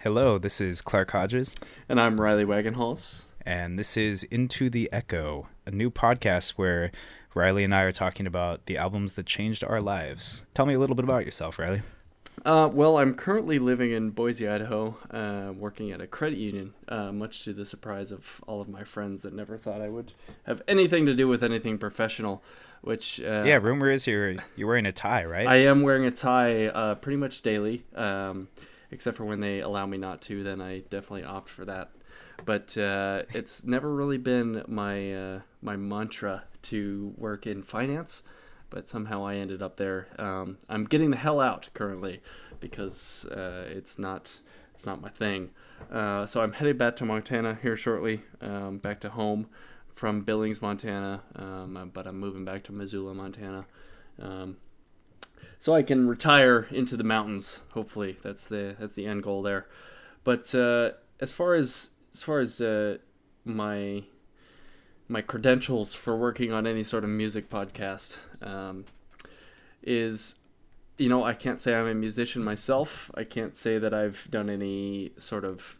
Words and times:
Hello, 0.00 0.38
this 0.38 0.60
is 0.60 0.80
Clark 0.80 1.10
Hodges, 1.10 1.54
And 1.88 2.00
I'm 2.00 2.20
Riley 2.20 2.44
Wagenhals. 2.44 3.24
and 3.44 3.78
this 3.78 3.96
is 3.96 4.22
Into 4.24 4.70
the 4.70 4.88
Echo, 4.92 5.48
a 5.66 5.70
new 5.70 5.90
podcast 5.90 6.50
where 6.52 6.90
Riley 7.34 7.64
and 7.64 7.74
I 7.74 7.82
are 7.82 7.92
talking 7.92 8.26
about 8.26 8.66
the 8.66 8.76
albums 8.78 9.14
that 9.14 9.26
changed 9.26 9.62
our 9.62 9.80
lives. 9.80 10.44
Tell 10.54 10.66
me 10.66 10.74
a 10.74 10.78
little 10.78 10.96
bit 10.96 11.04
about 11.04 11.24
yourself, 11.24 11.58
Riley. 11.58 11.82
Uh, 12.44 12.70
well, 12.72 12.96
I'm 12.98 13.14
currently 13.14 13.58
living 13.58 13.92
in 13.92 14.10
Boise, 14.10 14.48
Idaho, 14.48 14.96
uh, 15.10 15.52
working 15.52 15.92
at 15.92 16.00
a 16.00 16.06
credit 16.06 16.38
union, 16.38 16.72
uh, 16.88 17.12
much 17.12 17.44
to 17.44 17.52
the 17.52 17.66
surprise 17.66 18.10
of 18.10 18.40
all 18.46 18.62
of 18.62 18.68
my 18.68 18.82
friends 18.84 19.20
that 19.22 19.34
never 19.34 19.58
thought 19.58 19.82
I 19.82 19.90
would 19.90 20.12
have 20.44 20.62
anything 20.66 21.04
to 21.06 21.14
do 21.14 21.28
with 21.28 21.44
anything 21.44 21.76
professional. 21.76 22.42
Which 22.80 23.20
uh, 23.20 23.42
Yeah, 23.44 23.56
rumor 23.56 23.90
is 23.90 24.06
you're 24.06 24.36
you're 24.56 24.66
wearing 24.68 24.86
a 24.86 24.92
tie, 24.92 25.26
right? 25.26 25.46
I 25.46 25.56
am 25.56 25.82
wearing 25.82 26.06
a 26.06 26.10
tie 26.10 26.68
uh, 26.68 26.94
pretty 26.94 27.18
much 27.18 27.42
daily, 27.42 27.84
um, 27.94 28.48
except 28.90 29.16
for 29.16 29.24
when 29.24 29.40
they 29.40 29.60
allow 29.60 29.86
me 29.86 29.98
not 29.98 30.20
to. 30.22 30.42
Then 30.42 30.60
I 30.60 30.80
definitely 30.80 31.24
opt 31.24 31.50
for 31.50 31.64
that. 31.64 31.90
But 32.44 32.76
uh, 32.76 33.22
it's 33.34 33.64
never 33.64 33.94
really 33.94 34.18
been 34.18 34.64
my 34.66 35.14
uh, 35.14 35.40
my 35.62 35.76
mantra 35.76 36.44
to 36.62 37.12
work 37.16 37.46
in 37.46 37.62
finance. 37.62 38.22
But 38.70 38.88
somehow 38.88 39.26
I 39.26 39.36
ended 39.36 39.62
up 39.62 39.76
there. 39.76 40.06
Um, 40.18 40.58
I'm 40.68 40.84
getting 40.84 41.10
the 41.10 41.16
hell 41.16 41.40
out 41.40 41.68
currently 41.74 42.22
because 42.60 43.24
uh, 43.26 43.66
it's 43.68 43.98
not 43.98 44.38
it's 44.72 44.86
not 44.86 45.00
my 45.00 45.08
thing. 45.08 45.50
Uh, 45.90 46.24
so 46.24 46.40
I'm 46.40 46.52
headed 46.52 46.78
back 46.78 46.96
to 46.96 47.04
Montana 47.04 47.58
here 47.60 47.76
shortly, 47.76 48.22
um, 48.40 48.78
back 48.78 49.00
to 49.00 49.10
home 49.10 49.46
from 49.94 50.22
Billings, 50.22 50.62
Montana. 50.62 51.22
Um, 51.36 51.90
but 51.92 52.06
I'm 52.06 52.18
moving 52.18 52.44
back 52.44 52.64
to 52.64 52.72
Missoula, 52.72 53.14
Montana. 53.14 53.66
Um, 54.20 54.56
so 55.58 55.74
I 55.74 55.82
can 55.82 56.08
retire 56.08 56.66
into 56.70 56.96
the 56.96 57.04
mountains. 57.04 57.60
Hopefully, 57.72 58.18
that's 58.22 58.48
the 58.48 58.76
that's 58.78 58.96
the 58.96 59.06
end 59.06 59.22
goal 59.22 59.42
there. 59.42 59.66
But 60.24 60.54
uh, 60.54 60.92
as 61.20 61.32
far 61.32 61.54
as 61.54 61.90
as 62.12 62.22
far 62.22 62.40
as 62.40 62.60
uh, 62.60 62.98
my 63.44 64.04
my 65.08 65.20
credentials 65.20 65.92
for 65.92 66.16
working 66.16 66.52
on 66.52 66.66
any 66.66 66.82
sort 66.82 67.04
of 67.04 67.10
music 67.10 67.50
podcast 67.50 68.18
um, 68.42 68.84
is, 69.82 70.36
you 70.98 71.08
know, 71.08 71.24
I 71.24 71.34
can't 71.34 71.58
say 71.58 71.74
I'm 71.74 71.88
a 71.88 71.94
musician 71.94 72.44
myself. 72.44 73.10
I 73.14 73.24
can't 73.24 73.56
say 73.56 73.78
that 73.78 73.92
I've 73.92 74.28
done 74.30 74.48
any 74.48 75.12
sort 75.18 75.44
of 75.44 75.76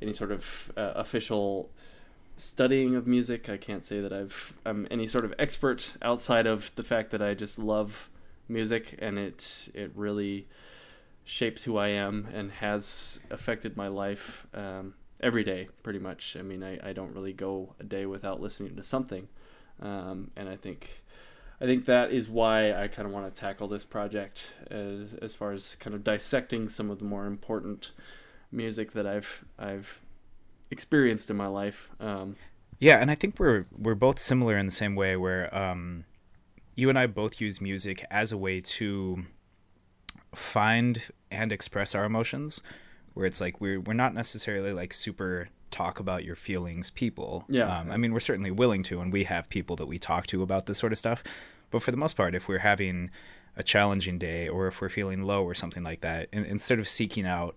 any 0.00 0.12
sort 0.12 0.30
of 0.30 0.72
uh, 0.76 0.92
official 0.94 1.70
studying 2.36 2.96
of 2.96 3.06
music. 3.06 3.48
I 3.48 3.56
can't 3.56 3.84
say 3.84 4.00
that 4.00 4.12
I've 4.12 4.54
I'm 4.66 4.86
any 4.90 5.06
sort 5.06 5.24
of 5.24 5.34
expert 5.38 5.92
outside 6.02 6.46
of 6.46 6.70
the 6.76 6.82
fact 6.82 7.10
that 7.12 7.22
I 7.22 7.34
just 7.34 7.58
love 7.58 8.10
music 8.48 8.96
and 8.98 9.18
it 9.18 9.70
it 9.74 9.90
really 9.94 10.46
shapes 11.24 11.62
who 11.62 11.78
I 11.78 11.88
am 11.88 12.28
and 12.32 12.50
has 12.52 13.20
affected 13.30 13.76
my 13.76 13.88
life 13.88 14.46
um, 14.54 14.94
every 15.20 15.42
day 15.42 15.68
pretty 15.82 15.98
much. 15.98 16.36
I 16.38 16.42
mean, 16.42 16.62
I, 16.62 16.90
I 16.90 16.92
don't 16.92 17.14
really 17.14 17.32
go 17.32 17.74
a 17.80 17.84
day 17.84 18.04
without 18.06 18.40
listening 18.40 18.76
to 18.76 18.82
something, 18.82 19.26
um, 19.80 20.30
and 20.36 20.48
I 20.48 20.56
think 20.56 21.02
I 21.60 21.66
think 21.66 21.86
that 21.86 22.10
is 22.10 22.28
why 22.28 22.72
I 22.72 22.88
kind 22.88 23.06
of 23.06 23.12
want 23.12 23.32
to 23.32 23.40
tackle 23.40 23.68
this 23.68 23.84
project 23.84 24.48
as 24.70 25.14
as 25.22 25.34
far 25.34 25.52
as 25.52 25.76
kind 25.76 25.94
of 25.94 26.04
dissecting 26.04 26.68
some 26.68 26.90
of 26.90 26.98
the 26.98 27.04
more 27.04 27.26
important 27.26 27.92
music 28.52 28.92
that 28.92 29.06
I've 29.06 29.44
I've 29.58 30.00
experienced 30.70 31.30
in 31.30 31.36
my 31.36 31.46
life. 31.46 31.88
Um, 32.00 32.36
Yeah, 32.78 32.98
and 32.98 33.10
I 33.10 33.14
think 33.14 33.38
we're 33.38 33.66
we're 33.76 33.94
both 33.94 34.18
similar 34.18 34.58
in 34.58 34.66
the 34.66 34.72
same 34.72 34.94
way 34.94 35.16
where 35.16 35.54
um, 35.56 36.04
you 36.74 36.88
and 36.88 36.98
I 36.98 37.06
both 37.06 37.40
use 37.40 37.60
music 37.60 38.04
as 38.10 38.32
a 38.32 38.36
way 38.36 38.60
to 38.60 39.24
find 40.34 41.08
and 41.30 41.52
express 41.52 41.94
our 41.94 42.04
emotions. 42.04 42.62
Where 43.14 43.26
it's 43.26 43.40
like 43.40 43.60
we're 43.60 43.80
we're 43.80 43.92
not 43.94 44.12
necessarily 44.12 44.72
like 44.72 44.92
super 44.92 45.48
talk 45.70 45.98
about 46.00 46.24
your 46.24 46.36
feelings 46.36 46.90
people. 46.90 47.44
Yeah. 47.48 47.78
Um, 47.78 47.90
I 47.90 47.96
mean, 47.96 48.12
we're 48.12 48.20
certainly 48.20 48.50
willing 48.50 48.82
to, 48.84 49.00
and 49.00 49.12
we 49.12 49.24
have 49.24 49.48
people 49.48 49.76
that 49.76 49.86
we 49.86 49.98
talk 49.98 50.26
to 50.28 50.42
about 50.42 50.66
this 50.66 50.78
sort 50.78 50.92
of 50.92 50.98
stuff. 50.98 51.22
But 51.70 51.82
for 51.82 51.90
the 51.90 51.96
most 51.96 52.16
part, 52.16 52.34
if 52.34 52.48
we're 52.48 52.58
having 52.58 53.10
a 53.56 53.62
challenging 53.62 54.18
day 54.18 54.48
or 54.48 54.68
if 54.68 54.80
we're 54.80 54.88
feeling 54.88 55.22
low 55.22 55.44
or 55.44 55.54
something 55.54 55.82
like 55.82 56.00
that, 56.00 56.28
in, 56.32 56.44
instead 56.44 56.78
of 56.78 56.88
seeking 56.88 57.26
out 57.26 57.56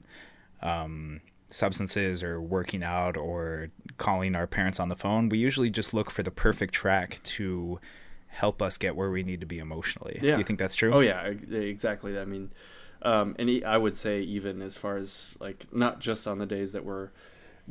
um, 0.61 1.21
substances 1.49 2.23
or 2.23 2.41
working 2.41 2.83
out 2.83 3.15
or 3.15 3.69
calling 3.97 4.35
our 4.35 4.47
parents 4.47 4.79
on 4.79 4.89
the 4.89 4.95
phone, 4.95 5.29
we 5.29 5.37
usually 5.37 5.69
just 5.69 5.93
look 5.93 6.09
for 6.09 6.23
the 6.23 6.31
perfect 6.31 6.73
track 6.73 7.19
to 7.23 7.79
help 8.27 8.61
us 8.61 8.77
get 8.77 8.95
where 8.95 9.09
we 9.09 9.23
need 9.23 9.39
to 9.39 9.45
be 9.45 9.59
emotionally. 9.59 10.19
Yeah. 10.21 10.33
Do 10.33 10.39
you 10.39 10.43
think 10.43 10.59
that's 10.59 10.75
true? 10.75 10.93
Oh 10.93 10.99
yeah, 10.99 11.21
exactly. 11.25 12.17
I 12.19 12.25
mean, 12.25 12.51
um, 13.01 13.35
and 13.39 13.63
I 13.65 13.77
would 13.77 13.97
say 13.97 14.21
even 14.21 14.61
as 14.61 14.75
far 14.75 14.97
as 14.97 15.35
like 15.39 15.65
not 15.71 15.99
just 15.99 16.27
on 16.27 16.37
the 16.37 16.45
days 16.45 16.73
that 16.73 16.85
we're 16.85 17.09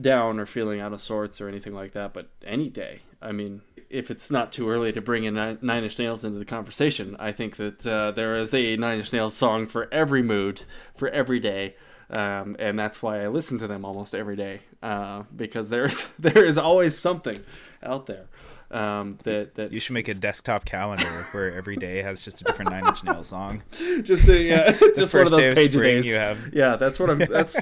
down 0.01 0.39
or 0.39 0.47
feeling 0.47 0.81
out 0.81 0.93
of 0.93 1.01
sorts 1.01 1.41
or 1.41 1.49
anything 1.49 1.75
like 1.75 1.93
that, 1.93 2.13
but 2.13 2.29
any 2.45 2.69
day. 2.69 3.01
I 3.23 3.33
mean, 3.33 3.63
if 3.89 4.11
it's 4.11 4.31
not 4.31 4.53
too 4.53 4.69
early 4.69 4.93
to 4.93 5.01
bring 5.01 5.25
in 5.25 5.35
Nine 5.35 5.85
Inch 5.85 5.99
Nails 5.99 6.25
into 6.25 6.39
the 6.39 6.45
conversation, 6.45 7.17
I 7.19 7.33
think 7.33 7.57
that 7.57 7.87
uh, 7.87 8.11
there 8.11 8.37
is 8.37 8.53
a 8.53 8.77
Nine 8.77 8.99
Inch 8.99 9.13
Nails 9.13 9.35
song 9.35 9.67
for 9.67 9.93
every 9.93 10.23
mood, 10.23 10.63
for 10.97 11.09
every 11.09 11.41
day. 11.41 11.77
Um, 12.09 12.55
and 12.61 12.79
that's 12.79 13.03
why 13.03 13.25
I 13.25 13.29
listen 13.29 13.59
to 13.59 13.67
them 13.67 13.85
almost 13.85 14.15
every 14.15 14.37
day 14.37 14.61
uh, 14.81 15.25
because 15.35 15.71
there's 15.71 16.07
there 16.19 16.45
is 16.45 16.57
always 16.59 16.97
something 16.97 17.43
out 17.83 18.07
there 18.07 18.27
um, 18.71 19.19
that 19.25 19.55
that 19.55 19.73
You 19.73 19.79
should 19.81 19.95
make 19.95 20.09
a 20.09 20.15
desktop 20.15 20.65
calendar 20.65 21.07
where 21.33 21.53
every 21.53 21.77
day 21.77 22.03
has 22.03 22.21
just 22.21 22.41
a 22.41 22.45
different 22.45 22.71
Nine 22.71 22.87
Inch 22.87 23.05
Nails 23.05 23.29
song. 23.29 23.63
just 24.03 24.27
yeah, 24.27 24.73
just 24.97 25.15
one 25.15 25.23
of 25.25 25.31
those 25.31 25.47
of 25.47 25.55
page 25.55 25.73
spring 25.73 25.97
days. 25.97 26.07
you 26.07 26.15
have- 26.15 26.53
Yeah, 26.53 26.77
that's 26.77 26.99
what 26.99 27.11
I'm. 27.11 27.19
That's 27.19 27.57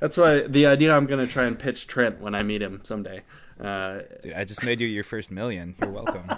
that's 0.00 0.16
why 0.16 0.46
the 0.46 0.66
idea 0.66 0.94
I'm 0.94 1.06
gonna 1.06 1.26
try 1.26 1.44
and 1.44 1.58
pitch 1.58 1.86
Trent 1.86 2.20
when 2.20 2.34
I 2.34 2.42
meet 2.42 2.60
him 2.62 2.80
someday. 2.84 3.22
Uh, 3.60 4.00
Dude, 4.22 4.32
I 4.34 4.44
just 4.44 4.62
made 4.62 4.80
you 4.80 4.86
your 4.86 5.04
first 5.04 5.30
million. 5.30 5.74
You're 5.80 5.90
welcome. 5.90 6.28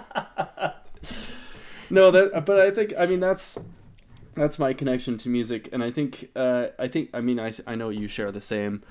no, 1.89 2.11
that 2.11 2.45
but 2.45 2.59
I 2.59 2.71
think 2.71 2.93
I 2.97 3.05
mean 3.05 3.19
that's 3.19 3.57
that's 4.35 4.57
my 4.57 4.73
connection 4.73 5.17
to 5.19 5.29
music, 5.29 5.69
and 5.71 5.83
I 5.83 5.91
think 5.91 6.29
uh, 6.35 6.67
I 6.79 6.87
think 6.87 7.09
I 7.13 7.21
mean 7.21 7.39
I 7.39 7.53
I 7.67 7.75
know 7.75 7.89
you 7.89 8.07
share 8.07 8.31
the 8.31 8.41
same 8.41 8.83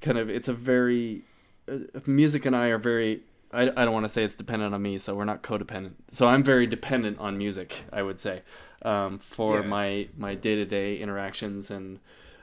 kind 0.00 0.18
of. 0.18 0.30
It's 0.30 0.48
a 0.48 0.54
very 0.54 1.22
uh, 1.70 1.78
music 2.06 2.46
and 2.46 2.56
I 2.56 2.68
are 2.68 2.78
very. 2.78 3.22
I, 3.52 3.62
I 3.76 3.84
don't 3.84 3.92
want 3.92 4.04
to 4.04 4.08
say 4.08 4.24
it's 4.24 4.36
dependent 4.36 4.74
on 4.74 4.80
me, 4.82 4.98
so 4.98 5.14
we're 5.14 5.24
not 5.24 5.42
codependent. 5.42 5.92
So 6.10 6.26
I'm 6.26 6.42
very 6.42 6.66
dependent 6.66 7.18
on 7.18 7.36
music, 7.36 7.84
I 7.92 8.02
would 8.02 8.18
say, 8.18 8.42
um, 8.82 9.18
for 9.18 9.62
Yeah. 9.62 9.68
my 9.68 10.08
my 10.16 10.34
day 10.34 10.54
to 10.56 10.64
day 10.64 10.96
interactions, 10.98 11.70
and 11.70 11.98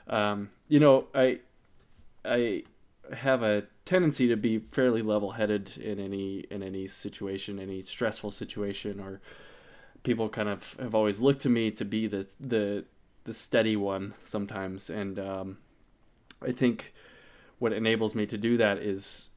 um, 0.08 0.50
you 0.68 0.80
know 0.80 1.06
I 1.14 1.40
I 2.24 2.64
have 3.12 3.42
a 3.42 3.64
tendency 3.84 4.28
to 4.28 4.36
be 4.36 4.58
fairly 4.58 5.02
level 5.02 5.32
headed 5.32 5.76
in 5.78 5.98
any 5.98 6.40
in 6.50 6.62
any 6.62 6.86
situation, 6.86 7.58
any 7.58 7.82
stressful 7.82 8.30
situation, 8.30 9.00
or 9.00 9.20
people 10.02 10.28
kind 10.28 10.48
of 10.48 10.76
have 10.80 10.94
always 10.94 11.20
looked 11.20 11.42
to 11.42 11.48
me 11.48 11.70
to 11.72 11.84
be 11.84 12.06
the 12.06 12.26
the 12.40 12.84
the 13.24 13.34
steady 13.34 13.76
one 13.76 14.14
sometimes, 14.22 14.90
and 14.90 15.18
um, 15.18 15.58
I 16.40 16.52
think 16.52 16.94
what 17.58 17.72
enables 17.72 18.14
me 18.14 18.26
to 18.26 18.38
do 18.38 18.56
that 18.56 18.78
is 18.78 19.28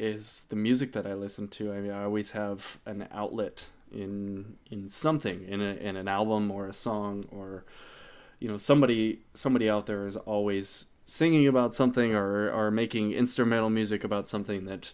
is 0.00 0.46
the 0.48 0.56
music 0.56 0.92
that 0.92 1.06
I 1.06 1.14
listen 1.14 1.46
to. 1.48 1.72
I 1.72 1.80
mean, 1.80 1.92
I 1.92 2.04
always 2.04 2.30
have 2.30 2.78
an 2.86 3.06
outlet 3.12 3.66
in 3.92 4.56
in 4.70 4.88
something 4.88 5.44
in 5.48 5.60
a, 5.60 5.74
in 5.74 5.96
an 5.96 6.08
album 6.08 6.50
or 6.50 6.66
a 6.68 6.72
song 6.72 7.26
or 7.32 7.64
you 8.38 8.48
know 8.48 8.56
somebody 8.56 9.20
somebody 9.34 9.68
out 9.68 9.86
there 9.86 10.06
is 10.06 10.16
always 10.16 10.86
singing 11.06 11.46
about 11.48 11.74
something 11.74 12.14
or 12.14 12.50
or 12.50 12.70
making 12.70 13.12
instrumental 13.12 13.68
music 13.68 14.04
about 14.04 14.28
something 14.28 14.64
that 14.64 14.92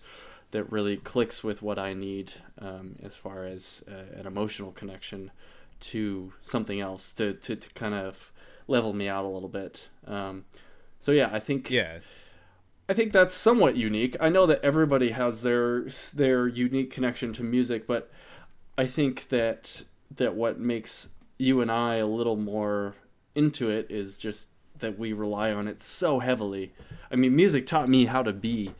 that 0.52 0.70
really 0.72 0.96
clicks 0.96 1.44
with 1.44 1.60
what 1.62 1.78
I 1.78 1.92
need 1.92 2.32
um, 2.58 2.96
as 3.02 3.16
far 3.16 3.44
as 3.44 3.84
uh, 3.88 4.18
an 4.18 4.26
emotional 4.26 4.72
connection 4.72 5.30
to 5.78 6.32
something 6.40 6.80
else 6.80 7.12
to, 7.14 7.34
to, 7.34 7.56
to 7.56 7.68
kind 7.74 7.94
of 7.94 8.32
level 8.68 8.92
me 8.92 9.08
out 9.08 9.24
a 9.24 9.28
little 9.28 9.48
bit. 9.48 9.88
Um, 10.06 10.44
so 11.00 11.12
yeah, 11.12 11.28
I 11.32 11.40
think 11.40 11.70
Yeah. 11.70 11.98
I 12.88 12.94
think 12.94 13.12
that's 13.12 13.34
somewhat 13.34 13.76
unique. 13.76 14.16
I 14.20 14.28
know 14.28 14.46
that 14.46 14.62
everybody 14.62 15.10
has 15.10 15.42
their 15.42 15.86
their 16.14 16.46
unique 16.46 16.90
connection 16.90 17.32
to 17.34 17.42
music, 17.42 17.86
but 17.86 18.10
I 18.78 18.86
think 18.86 19.28
that 19.28 19.82
that 20.16 20.34
what 20.34 20.60
makes 20.60 21.08
you 21.38 21.60
and 21.60 21.70
I 21.70 21.96
a 21.96 22.06
little 22.06 22.36
more 22.36 22.94
into 23.34 23.70
it 23.70 23.90
is 23.90 24.18
just 24.18 24.48
that 24.78 24.98
we 24.98 25.12
rely 25.12 25.52
on 25.52 25.68
it 25.68 25.82
so 25.82 26.18
heavily. 26.18 26.72
I 27.10 27.16
mean, 27.16 27.34
music 27.34 27.66
taught 27.66 27.88
me 27.88 28.06
how 28.06 28.22
to 28.22 28.32
be, 28.32 28.72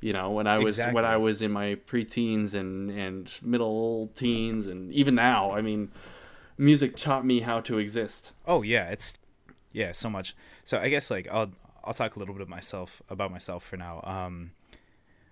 you 0.00 0.12
know, 0.12 0.30
when 0.30 0.46
I 0.46 0.58
was 0.58 0.78
when 0.78 1.04
I 1.04 1.16
was 1.16 1.40
in 1.40 1.52
my 1.52 1.76
preteens 1.86 2.54
and 2.54 2.90
and 2.90 3.30
middle 3.42 4.10
teens 4.14 4.66
and 4.66 4.92
even 4.92 5.14
now. 5.14 5.52
I 5.52 5.62
mean, 5.62 5.90
music 6.58 6.96
taught 6.96 7.24
me 7.24 7.40
how 7.40 7.60
to 7.60 7.78
exist. 7.78 8.32
Oh 8.46 8.62
yeah, 8.62 8.88
it's 8.88 9.14
yeah, 9.72 9.92
so 9.92 10.10
much. 10.10 10.34
So 10.64 10.78
I 10.78 10.88
guess 10.88 11.10
like 11.10 11.28
I'll 11.30 11.52
I'll 11.84 11.94
talk 11.94 12.16
a 12.16 12.18
little 12.18 12.34
bit 12.34 12.42
of 12.42 12.48
myself 12.48 13.02
about 13.08 13.30
myself 13.30 13.64
for 13.64 13.76
now. 13.76 14.00
Um, 14.04 14.52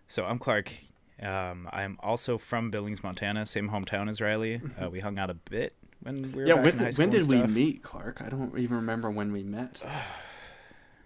so 0.06 0.24
I'm 0.24 0.38
Clark. 0.38 0.72
Um, 1.22 1.68
I'm 1.72 1.98
also 2.02 2.38
from 2.38 2.70
Billings, 2.70 3.02
Montana, 3.02 3.46
same 3.46 3.70
hometown 3.70 4.08
as 4.08 4.20
Riley. 4.20 4.60
Uh, 4.82 4.88
we 4.88 5.00
hung 5.00 5.18
out 5.18 5.30
a 5.30 5.34
bit 5.34 5.74
when 6.00 6.32
we 6.32 6.42
were 6.42 6.46
yeah, 6.46 6.54
when, 6.54 6.78
when 6.78 7.10
did 7.10 7.28
we 7.28 7.42
meet, 7.42 7.82
Clark? 7.82 8.22
I 8.22 8.28
don't 8.30 8.56
even 8.58 8.76
remember 8.76 9.10
when 9.10 9.32
we 9.32 9.42
met. 9.42 9.82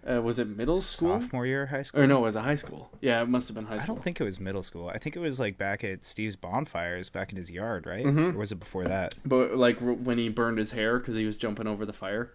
Uh, 0.07 0.21
was 0.21 0.37
it 0.37 0.47
middle 0.47 0.81
school? 0.81 1.19
sophomore 1.19 1.47
year 1.47 1.65
high 1.65 1.81
school. 1.81 1.99
Or 2.01 2.05
no, 2.05 2.19
it 2.19 2.21
was 2.21 2.35
a 2.35 2.41
high 2.43 2.53
school. 2.53 2.91
Yeah, 3.01 3.23
it 3.23 3.27
must 3.27 3.47
have 3.47 3.55
been 3.55 3.65
high 3.65 3.79
school. 3.79 3.93
I 3.93 3.95
don't 3.95 4.03
think 4.03 4.21
it 4.21 4.23
was 4.23 4.39
middle 4.39 4.61
school. 4.61 4.87
I 4.87 4.99
think 4.99 5.15
it 5.15 5.19
was 5.19 5.39
like 5.39 5.57
back 5.57 5.83
at 5.83 6.03
Steve's 6.03 6.35
bonfires 6.35 7.09
back 7.09 7.31
in 7.31 7.37
his 7.37 7.49
yard, 7.49 7.87
right? 7.87 8.05
Mhm. 8.05 8.35
Or 8.35 8.37
was 8.37 8.51
it 8.51 8.59
before 8.59 8.83
that? 8.83 9.15
But 9.25 9.55
like 9.57 9.79
when 9.79 10.19
he 10.19 10.29
burned 10.29 10.59
his 10.59 10.69
hair 10.69 10.99
because 10.99 11.15
he 11.15 11.25
was 11.25 11.37
jumping 11.37 11.65
over 11.65 11.87
the 11.87 11.93
fire. 11.93 12.31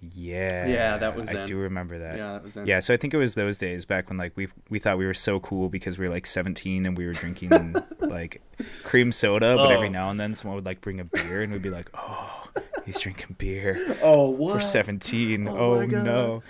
Yeah. 0.00 0.66
Yeah, 0.66 0.96
that 0.98 1.16
was 1.16 1.28
I 1.30 1.44
do 1.46 1.56
remember 1.58 1.98
that. 1.98 2.16
Yeah, 2.16 2.32
that 2.34 2.42
was 2.44 2.54
then. 2.54 2.66
Yeah, 2.66 2.78
so 2.80 2.94
I 2.94 2.96
think 2.96 3.14
it 3.14 3.16
was 3.16 3.34
those 3.34 3.58
days 3.58 3.84
back 3.84 4.08
when 4.08 4.16
like 4.18 4.36
we 4.36 4.48
we 4.70 4.78
thought 4.78 4.96
we 4.98 5.06
were 5.06 5.14
so 5.14 5.40
cool 5.40 5.68
because 5.68 5.98
we 5.98 6.06
were 6.06 6.12
like 6.14 6.26
17 6.26 6.86
and 6.86 6.96
we 6.96 7.04
were 7.06 7.12
drinking 7.12 7.74
like 8.00 8.40
cream 8.84 9.10
soda, 9.10 9.56
but 9.56 9.72
every 9.72 9.88
Oh. 9.88 9.92
now 9.92 10.10
and 10.10 10.20
then 10.20 10.34
someone 10.34 10.54
would 10.56 10.64
like 10.66 10.80
bring 10.80 11.00
a 11.00 11.04
beer 11.04 11.42
and 11.42 11.52
we'd 11.52 11.62
be 11.62 11.70
like, 11.70 11.90
"Oh, 11.94 12.48
he's 12.86 13.00
drinking 13.00 13.36
beer. 13.38 13.98
Oh, 14.02 14.28
what? 14.30 14.54
We're 14.54 14.60
17. 14.60 15.48
Oh 15.48 15.54
Oh, 15.54 15.84
no." 15.84 16.42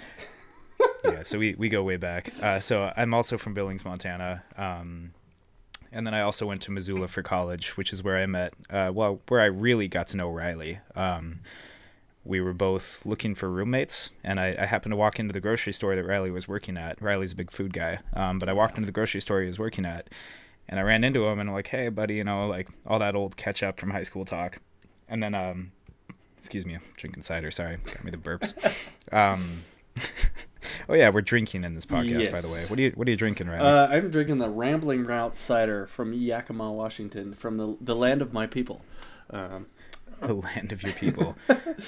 yeah, 1.04 1.22
so 1.22 1.38
we 1.38 1.54
we 1.54 1.68
go 1.68 1.82
way 1.82 1.96
back. 1.96 2.30
Uh, 2.42 2.60
so 2.60 2.92
I'm 2.96 3.14
also 3.14 3.38
from 3.38 3.54
Billings, 3.54 3.84
Montana. 3.84 4.44
Um, 4.56 5.12
and 5.90 6.06
then 6.06 6.12
I 6.12 6.20
also 6.20 6.44
went 6.46 6.60
to 6.62 6.70
Missoula 6.70 7.08
for 7.08 7.22
college, 7.22 7.76
which 7.78 7.94
is 7.94 8.02
where 8.02 8.18
I 8.18 8.26
met, 8.26 8.52
uh, 8.68 8.90
well, 8.94 9.20
where 9.28 9.40
I 9.40 9.46
really 9.46 9.88
got 9.88 10.06
to 10.08 10.18
know 10.18 10.28
Riley. 10.30 10.80
Um, 10.94 11.40
we 12.28 12.42
were 12.42 12.52
both 12.52 13.04
looking 13.06 13.34
for 13.34 13.50
roommates, 13.50 14.10
and 14.22 14.38
I, 14.38 14.54
I 14.58 14.66
happened 14.66 14.92
to 14.92 14.96
walk 14.96 15.18
into 15.18 15.32
the 15.32 15.40
grocery 15.40 15.72
store 15.72 15.96
that 15.96 16.04
Riley 16.04 16.30
was 16.30 16.46
working 16.46 16.76
at. 16.76 17.00
Riley's 17.00 17.32
a 17.32 17.36
big 17.36 17.50
food 17.50 17.72
guy, 17.72 18.00
um, 18.12 18.38
but 18.38 18.50
I 18.50 18.52
walked 18.52 18.76
into 18.76 18.86
the 18.86 18.92
grocery 18.92 19.22
store 19.22 19.40
he 19.40 19.46
was 19.46 19.58
working 19.58 19.86
at, 19.86 20.10
and 20.68 20.78
I 20.78 20.82
ran 20.82 21.04
into 21.04 21.26
him, 21.26 21.40
and 21.40 21.48
I'm 21.48 21.54
like, 21.54 21.68
"Hey, 21.68 21.88
buddy," 21.88 22.16
you 22.16 22.24
know, 22.24 22.46
like 22.46 22.68
all 22.86 22.98
that 22.98 23.16
old 23.16 23.36
catch 23.38 23.62
up 23.62 23.80
from 23.80 23.90
high 23.90 24.02
school 24.02 24.26
talk. 24.26 24.58
And 25.08 25.22
then, 25.22 25.34
um, 25.34 25.72
excuse 26.36 26.66
me, 26.66 26.74
I'm 26.74 26.82
drinking 26.96 27.22
cider. 27.22 27.50
Sorry, 27.50 27.78
got 27.86 28.04
me 28.04 28.10
the 28.10 28.18
burps. 28.18 28.54
Um, 29.10 29.62
oh 30.90 30.92
yeah, 30.92 31.08
we're 31.08 31.22
drinking 31.22 31.64
in 31.64 31.74
this 31.74 31.86
podcast, 31.86 32.30
by 32.30 32.42
the 32.42 32.48
way. 32.48 32.66
What 32.68 32.78
are 32.78 32.82
you 32.82 32.90
What 32.90 33.08
are 33.08 33.10
you 33.10 33.16
drinking, 33.16 33.48
Riley? 33.48 33.66
Uh, 33.66 33.86
I'm 33.86 34.10
drinking 34.10 34.36
the 34.36 34.50
Rambling 34.50 35.06
Route 35.06 35.34
cider 35.34 35.86
from 35.86 36.12
Yakima, 36.12 36.70
Washington, 36.70 37.32
from 37.32 37.56
the 37.56 37.74
the 37.80 37.96
land 37.96 38.20
of 38.20 38.34
my 38.34 38.46
people. 38.46 38.82
Um, 39.30 39.64
the 40.26 40.34
land 40.34 40.72
of 40.72 40.82
your 40.82 40.92
people. 40.92 41.36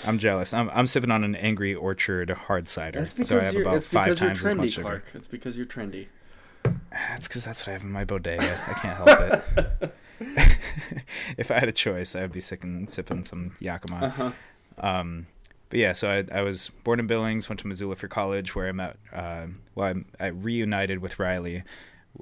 I'm 0.07 0.19
jealous. 0.19 0.53
I'm 0.55 0.71
I'm 0.71 0.87
sipping 0.87 1.11
on 1.11 1.25
an 1.25 1.35
Angry 1.35 1.75
Orchard 1.75 2.31
hard 2.31 2.69
cider, 2.69 3.09
so 3.23 3.39
I 3.39 3.43
have 3.43 3.57
about 3.57 3.85
five 3.85 4.17
times 4.19 4.41
you're 4.41 4.51
as 4.51 4.55
trendy, 4.55 4.57
much 4.59 4.71
sugar. 4.71 4.83
Clark. 4.83 5.05
It's 5.15 5.29
because 5.29 5.57
you're 5.57 5.67
trendy. 5.67 6.07
That's 6.91 7.27
because 7.29 7.45
that's 7.45 7.63
what 7.63 7.69
I 7.69 7.73
have 7.73 7.83
in 7.83 7.93
my 7.93 8.05
bodega. 8.05 8.61
I 8.69 8.73
can't 8.75 8.97
help 8.97 9.81
it. 9.81 9.95
if 11.39 11.51
I 11.51 11.59
had 11.59 11.69
a 11.69 11.73
choice, 11.73 12.15
I 12.15 12.23
would 12.23 12.33
be 12.33 12.41
sipping 12.41 12.87
sipping 12.89 13.25
some 13.25 13.53
Yakima. 13.61 13.97
Uh-huh. 14.07 14.33
Um, 14.79 15.27
but 15.69 15.79
yeah, 15.79 15.93
so 15.93 16.11
I, 16.11 16.39
I 16.39 16.43
was 16.43 16.69
born 16.85 16.99
in 17.01 17.07
Billings, 17.07 17.49
went 17.49 17.61
to 17.61 17.67
Missoula 17.67 17.97
for 17.97 18.09
college, 18.09 18.55
where 18.55 18.69
I 18.69 18.73
met. 18.73 18.97
Uh, 19.13 19.47
well, 19.75 19.95
I, 20.21 20.25
I 20.25 20.29
reunited 20.29 20.99
with 21.01 21.19
Riley. 21.19 21.63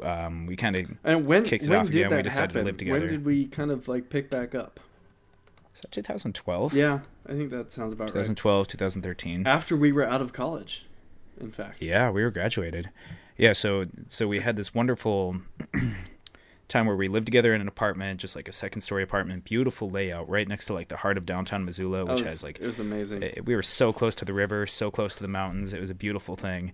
Um, 0.02 0.46
we 0.46 0.54
kind 0.54 0.76
of 0.76 0.90
And 1.02 1.26
when 1.26 1.44
Kicked 1.44 1.64
it 1.64 1.70
when 1.70 1.80
off 1.80 1.86
did 1.86 1.96
again, 1.96 2.10
we 2.10 2.16
that 2.16 2.22
decided 2.22 2.48
to 2.52 2.58
happen? 2.58 2.66
live 2.66 2.76
together. 2.76 3.00
When 3.00 3.08
did 3.08 3.24
we 3.24 3.46
kind 3.46 3.70
of 3.70 3.88
like 3.88 4.10
pick 4.10 4.28
back 4.30 4.54
up? 4.54 4.80
Was 5.78 5.82
that 5.82 5.92
2012, 5.92 6.74
Yeah, 6.74 7.00
I 7.26 7.32
think 7.32 7.50
that 7.50 7.72
sounds 7.72 7.92
about 7.92 8.04
right. 8.04 8.08
2012, 8.12 8.68
2013. 8.68 9.46
After 9.46 9.76
we 9.76 9.92
were 9.92 10.04
out 10.04 10.20
of 10.20 10.32
college, 10.32 10.86
in 11.40 11.52
fact. 11.52 11.80
Yeah, 11.82 12.10
we 12.10 12.22
were 12.22 12.30
graduated. 12.30 12.90
Yeah, 13.36 13.52
so 13.52 13.86
so 14.08 14.26
we 14.26 14.40
had 14.40 14.56
this 14.56 14.74
wonderful 14.74 15.36
time 16.68 16.86
where 16.86 16.96
we 16.96 17.08
lived 17.08 17.26
together 17.26 17.54
in 17.54 17.60
an 17.60 17.68
apartment, 17.68 18.20
just 18.20 18.34
like 18.36 18.48
a 18.48 18.52
second 18.52 18.80
story 18.82 19.02
apartment, 19.02 19.44
beautiful 19.44 19.88
layout, 19.88 20.28
right 20.28 20.48
next 20.48 20.66
to 20.66 20.74
like 20.74 20.88
the 20.88 20.96
heart 20.96 21.16
of 21.16 21.24
downtown 21.24 21.64
Missoula, 21.64 22.04
which 22.04 22.20
was- 22.20 22.28
has 22.28 22.42
like 22.42 22.58
it 22.60 22.66
was 22.66 22.80
amazing. 22.80 23.22
eh, 23.22 23.34
we 23.44 23.54
were 23.54 23.62
so 23.62 23.92
close 23.92 24.16
to 24.16 24.24
the 24.24 24.34
river, 24.34 24.66
so 24.66 24.90
close 24.90 25.14
to 25.16 25.22
the 25.22 25.28
mountains. 25.28 25.72
It 25.72 25.80
was 25.80 25.90
a 25.90 25.94
beautiful 25.94 26.34
thing. 26.36 26.72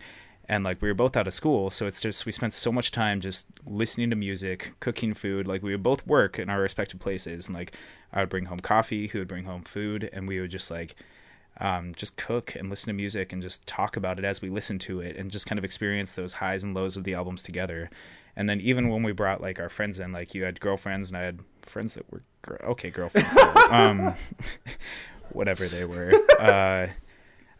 And 0.48 0.62
like 0.62 0.82
we 0.82 0.88
were 0.88 0.94
both 0.94 1.16
out 1.16 1.26
of 1.26 1.34
school, 1.34 1.70
so 1.70 1.86
it's 1.86 2.00
just 2.00 2.26
we 2.26 2.32
spent 2.32 2.52
so 2.52 2.70
much 2.70 2.90
time 2.90 3.20
just 3.20 3.46
listening 3.64 4.10
to 4.10 4.16
music, 4.16 4.74
cooking 4.80 5.14
food. 5.14 5.46
Like 5.46 5.62
we 5.62 5.72
would 5.72 5.82
both 5.82 6.06
work 6.06 6.38
in 6.38 6.50
our 6.50 6.60
respective 6.60 7.00
places, 7.00 7.46
and 7.46 7.56
like 7.56 7.74
I 8.12 8.20
would 8.20 8.28
bring 8.28 8.46
home 8.46 8.60
coffee, 8.60 9.06
he 9.06 9.18
would 9.18 9.28
bring 9.28 9.44
home 9.44 9.62
food, 9.62 10.10
and 10.12 10.28
we 10.28 10.40
would 10.40 10.50
just 10.50 10.70
like 10.70 10.96
um, 11.60 11.94
just 11.94 12.16
cook 12.16 12.54
and 12.56 12.68
listen 12.68 12.88
to 12.88 12.92
music 12.92 13.32
and 13.32 13.40
just 13.40 13.66
talk 13.66 13.96
about 13.96 14.18
it 14.18 14.24
as 14.24 14.42
we 14.42 14.50
listen 14.50 14.78
to 14.80 15.00
it 15.00 15.16
and 15.16 15.30
just 15.30 15.46
kind 15.46 15.58
of 15.58 15.64
experience 15.64 16.12
those 16.12 16.34
highs 16.34 16.64
and 16.64 16.74
lows 16.74 16.96
of 16.96 17.04
the 17.04 17.14
albums 17.14 17.42
together. 17.42 17.90
And 18.36 18.48
then 18.48 18.60
even 18.60 18.88
when 18.88 19.02
we 19.02 19.12
brought 19.12 19.40
like 19.40 19.60
our 19.60 19.68
friends 19.68 20.00
in, 20.00 20.12
like 20.12 20.34
you 20.34 20.44
had 20.44 20.60
girlfriends 20.60 21.10
and 21.10 21.18
I 21.18 21.22
had 21.22 21.40
friends 21.62 21.94
that 21.94 22.10
were 22.10 22.22
gr- 22.42 22.56
okay 22.64 22.90
girlfriends, 22.90 23.32
um, 23.70 24.14
whatever 25.30 25.68
they 25.68 25.84
were. 25.84 26.12
Uh, 26.40 26.88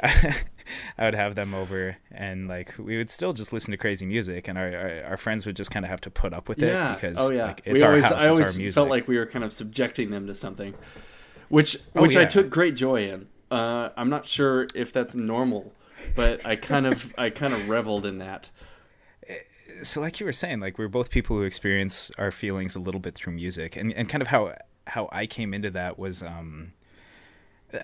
I 0.99 1.05
would 1.05 1.15
have 1.15 1.35
them 1.35 1.55
over 1.55 1.97
and 2.11 2.49
like 2.49 2.75
we 2.79 2.97
would 2.97 3.11
still 3.11 3.33
just 3.33 3.53
listen 3.53 3.71
to 3.73 3.77
crazy 3.77 4.07
music 4.07 4.49
and 4.49 4.59
our 4.59 4.75
our, 4.75 5.05
our 5.11 5.17
friends 5.17 5.47
would 5.47 5.57
just 5.57 5.71
kind 5.71 5.85
of 5.85 5.91
have 5.91 6.01
to 6.03 6.11
put 6.11 6.33
up 6.33 6.49
with 6.49 6.63
it 6.63 6.69
yeah. 6.69 6.95
because 6.95 7.17
oh 7.19 7.31
yeah. 7.31 7.47
like, 7.47 7.63
it's 7.65 7.81
we 7.81 7.83
our 7.83 7.91
always, 7.91 8.05
house, 8.05 8.13
I 8.13 8.17
it's 8.17 8.27
always 8.27 8.47
our 8.47 8.59
music. 8.59 8.75
felt 8.75 8.89
like 8.89 9.09
we 9.09 9.19
were 9.19 9.27
kind 9.27 9.45
of 9.45 9.53
subjecting 9.53 10.11
them 10.11 10.27
to 10.27 10.35
something, 10.35 10.75
which 11.49 11.77
Oh, 11.95 12.03
which 12.03 12.17
I 12.17 12.25
took 12.25 12.51
great 12.51 12.77
joy 12.77 13.09
in. 13.09 13.29
Uh, 13.51 13.91
I'm 13.97 14.11
not 14.11 14.27
sure 14.27 14.67
if 14.75 14.93
that's 14.93 15.15
normal, 15.15 15.73
but 16.15 16.45
I 16.45 16.57
kind 16.57 16.87
of 16.87 17.15
I 17.17 17.31
kind 17.31 17.53
of 17.53 17.69
reveled 17.69 18.07
in 18.07 18.19
that. 18.19 18.51
so 19.83 20.01
like 20.01 20.21
you 20.21 20.27
were 20.27 20.33
saying 20.33 20.61
like 20.61 20.79
we're 20.79 20.89
both 20.89 21.11
people 21.11 21.37
who 21.37 21.43
experience 21.43 22.11
our 22.19 22.31
feelings 22.31 22.77
a 22.77 22.81
little 22.81 23.01
bit 23.01 23.15
through 23.15 23.33
music 23.33 23.77
and 23.77 23.93
and 23.93 24.09
kind 24.09 24.23
of 24.23 24.29
how 24.29 24.55
how 24.87 25.09
I 25.13 25.27
came 25.27 25.55
into 25.55 25.71
that 25.71 25.99
was 25.99 26.23
um 26.23 26.73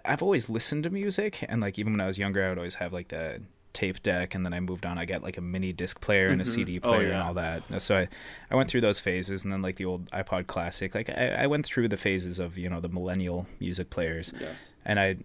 I've 0.05 0.23
always 0.23 0.49
listened 0.49 0.85
to 0.85 0.91
music 0.91 1.45
and 1.49 1.61
like 1.61 1.79
even 1.79 1.93
when 1.93 2.01
I 2.01 2.07
was 2.07 2.19
younger 2.19 2.45
I 2.45 2.49
would 2.51 2.59
always 2.59 2.77
have 2.77 2.93
like 2.93 3.09
the 3.09 3.43
tape 3.73 4.03
deck 4.03 4.35
and 4.35 4.45
then 4.45 4.53
I 4.53 4.61
moved 4.61 4.85
on 4.85 4.99
I 4.99 5.05
got 5.05 5.23
like 5.23 5.39
a 5.39 5.41
mini 5.41 5.73
disc 5.73 6.01
player 6.01 6.29
and 6.29 6.41
a 6.41 6.45
CD 6.45 6.79
Oh, 6.83 6.89
player 6.89 7.13
and 7.13 7.23
all 7.23 7.35
that 7.35 7.63
so 7.81 7.97
I 7.97 8.09
I 8.51 8.55
went 8.57 8.69
through 8.69 8.81
those 8.81 9.01
phases 9.01 9.45
and 9.45 9.53
then 9.53 9.63
like 9.63 9.77
the 9.77 9.85
old 9.85 10.11
iPod 10.11 10.47
classic 10.49 10.95
like 10.95 11.09
I, 11.09 11.43
I 11.45 11.47
went 11.47 11.65
through 11.67 11.89
the 11.89 11.97
phases 11.97 12.39
of 12.39 12.59
you 12.59 12.69
know 12.69 12.81
the 12.81 12.89
millennial 12.89 13.47
music 13.61 13.91
players 13.91 14.33
Yes. 14.41 14.59
and 14.85 14.99
I 14.99 15.17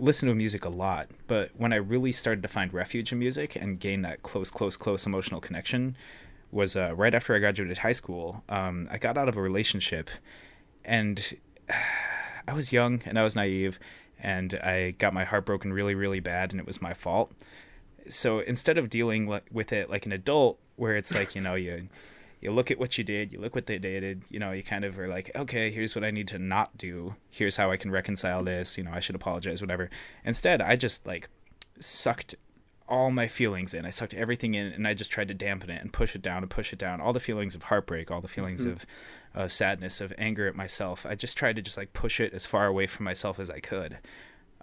listened 0.00 0.28
to 0.28 0.34
music 0.34 0.64
a 0.64 0.68
lot. 0.68 1.08
But 1.28 1.50
when 1.56 1.72
I 1.72 1.76
really 1.76 2.10
started 2.10 2.42
to 2.42 2.48
find 2.48 2.72
refuge 2.74 3.12
in 3.12 3.20
music 3.20 3.54
and 3.54 3.78
gain 3.78 4.02
that 4.02 4.24
close, 4.24 4.50
close, 4.50 4.76
close 4.76 5.06
emotional 5.06 5.40
connection 5.40 5.96
was 6.50 6.74
uh, 6.74 6.92
right 6.96 7.14
after 7.14 7.32
I 7.32 7.38
graduated 7.38 7.78
high 7.78 7.92
school. 7.92 8.42
Um, 8.48 8.88
I 8.90 8.98
got 8.98 9.16
out 9.16 9.28
of 9.28 9.36
a 9.36 9.40
relationship, 9.40 10.10
and 10.84 11.36
I 12.48 12.52
was 12.54 12.72
young 12.72 13.02
and 13.06 13.18
I 13.18 13.22
was 13.22 13.36
naive, 13.36 13.78
and 14.20 14.54
I 14.54 14.92
got 14.92 15.14
my 15.14 15.24
heart 15.24 15.46
broken 15.46 15.72
really, 15.72 15.94
really 15.94 16.20
bad, 16.20 16.52
and 16.52 16.60
it 16.60 16.66
was 16.66 16.82
my 16.82 16.94
fault. 16.94 17.32
So 18.08 18.40
instead 18.40 18.78
of 18.78 18.88
dealing 18.90 19.26
li- 19.26 19.40
with 19.52 19.72
it 19.72 19.90
like 19.90 20.06
an 20.06 20.12
adult, 20.12 20.58
where 20.76 20.96
it's 20.96 21.14
like 21.14 21.34
you 21.34 21.40
know 21.40 21.54
you 21.54 21.88
you 22.40 22.52
look 22.52 22.70
at 22.70 22.78
what 22.78 22.96
you 22.98 23.04
did, 23.04 23.32
you 23.32 23.40
look 23.40 23.54
what 23.54 23.66
they 23.66 23.78
did, 23.78 24.22
you 24.30 24.38
know, 24.38 24.52
you 24.52 24.62
kind 24.62 24.84
of 24.84 24.98
are 24.98 25.08
like, 25.08 25.30
okay, 25.34 25.70
here's 25.70 25.94
what 25.94 26.04
I 26.04 26.10
need 26.10 26.28
to 26.28 26.38
not 26.38 26.76
do. 26.78 27.16
Here's 27.30 27.56
how 27.56 27.70
I 27.70 27.76
can 27.76 27.90
reconcile 27.90 28.44
this. 28.44 28.78
You 28.78 28.84
know, 28.84 28.92
I 28.92 29.00
should 29.00 29.16
apologize, 29.16 29.60
whatever. 29.60 29.90
Instead, 30.24 30.62
I 30.62 30.76
just 30.76 31.06
like 31.06 31.28
sucked 31.80 32.36
all 32.88 33.10
my 33.10 33.28
feelings 33.28 33.74
in. 33.74 33.84
I 33.84 33.90
sucked 33.90 34.14
everything 34.14 34.54
in 34.54 34.68
and 34.68 34.86
I 34.86 34.94
just 34.94 35.10
tried 35.10 35.28
to 35.28 35.34
dampen 35.34 35.68
it 35.68 35.82
and 35.82 35.92
push 35.92 36.14
it 36.14 36.22
down 36.22 36.42
and 36.42 36.50
push 36.50 36.72
it 36.72 36.78
down. 36.78 37.00
All 37.00 37.12
the 37.12 37.20
feelings 37.20 37.54
of 37.54 37.64
heartbreak, 37.64 38.10
all 38.10 38.20
the 38.20 38.28
feelings 38.28 38.62
mm-hmm. 38.62 38.72
of 38.72 38.86
uh, 39.34 39.48
sadness, 39.48 40.00
of 40.00 40.12
anger 40.18 40.46
at 40.48 40.54
myself. 40.54 41.06
I 41.06 41.14
just 41.14 41.36
tried 41.36 41.56
to 41.56 41.62
just 41.62 41.76
like 41.76 41.92
push 41.92 42.20
it 42.20 42.32
as 42.32 42.46
far 42.46 42.66
away 42.66 42.86
from 42.86 43.04
myself 43.04 43.38
as 43.38 43.50
I 43.50 43.60
could. 43.60 43.98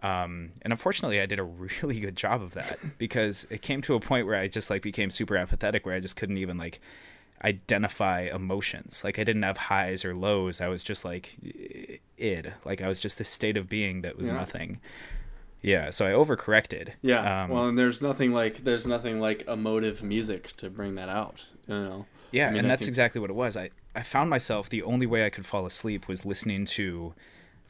Um, 0.04 0.52
and 0.62 0.72
unfortunately, 0.74 1.20
I 1.22 1.26
did 1.26 1.40
a 1.40 1.44
really 1.82 2.00
good 2.00 2.16
job 2.16 2.42
of 2.42 2.54
that 2.54 2.80
because 2.98 3.48
it 3.50 3.62
came 3.62 3.82
to 3.84 3.96
a 3.96 4.00
point 4.00 4.28
where 4.28 4.36
I 4.40 4.48
just 4.48 4.70
like 4.70 4.82
became 4.82 5.10
super 5.10 5.38
apathetic, 5.38 5.86
where 5.86 5.96
I 5.96 6.00
just 6.00 6.16
couldn't 6.16 6.38
even 6.38 6.58
like 6.58 6.80
identify 7.44 8.22
emotions. 8.34 9.04
Like 9.04 9.20
I 9.20 9.24
didn't 9.24 9.44
have 9.44 9.58
highs 9.58 10.06
or 10.06 10.16
lows. 10.16 10.62
I 10.62 10.68
was 10.68 10.84
just 10.84 11.06
like 11.06 11.36
id. 12.18 12.54
Like 12.64 12.82
I 12.82 12.88
was 12.88 13.00
just 13.00 13.18
this 13.18 13.30
state 13.30 13.58
of 13.58 13.70
being 13.70 14.02
that 14.02 14.18
was 14.18 14.28
Yeah. 14.28 14.34
nothing. 14.36 14.80
Yeah. 15.62 15.90
So 15.90 16.06
I 16.06 16.12
overcorrected. 16.12 16.90
Yeah. 17.02 17.44
Um, 17.44 17.50
well, 17.50 17.68
and 17.68 17.78
there's 17.78 18.02
nothing 18.02 18.32
like 18.34 18.64
there's 18.64 18.86
nothing 18.88 19.20
like 19.20 19.48
emotive 19.48 20.04
music 20.04 20.56
to 20.58 20.70
bring 20.70 20.96
that 20.96 21.10
out. 21.10 21.46
You 21.68 21.76
know. 21.76 22.06
Yeah, 22.32 22.48
I 22.48 22.50
mean, 22.52 22.60
and 22.60 22.68
I 22.68 22.70
that's 22.72 22.84
think- 22.86 22.90
exactly 22.90 23.22
what 23.22 23.30
it 23.30 23.36
was. 23.36 23.56
I 23.58 23.70
I 23.96 24.04
found 24.04 24.30
myself 24.30 24.70
the 24.70 24.84
only 24.84 25.06
way 25.06 25.26
I 25.26 25.30
could 25.30 25.46
fall 25.46 25.66
asleep 25.66 26.08
was 26.08 26.26
listening 26.26 26.66
to 26.66 27.14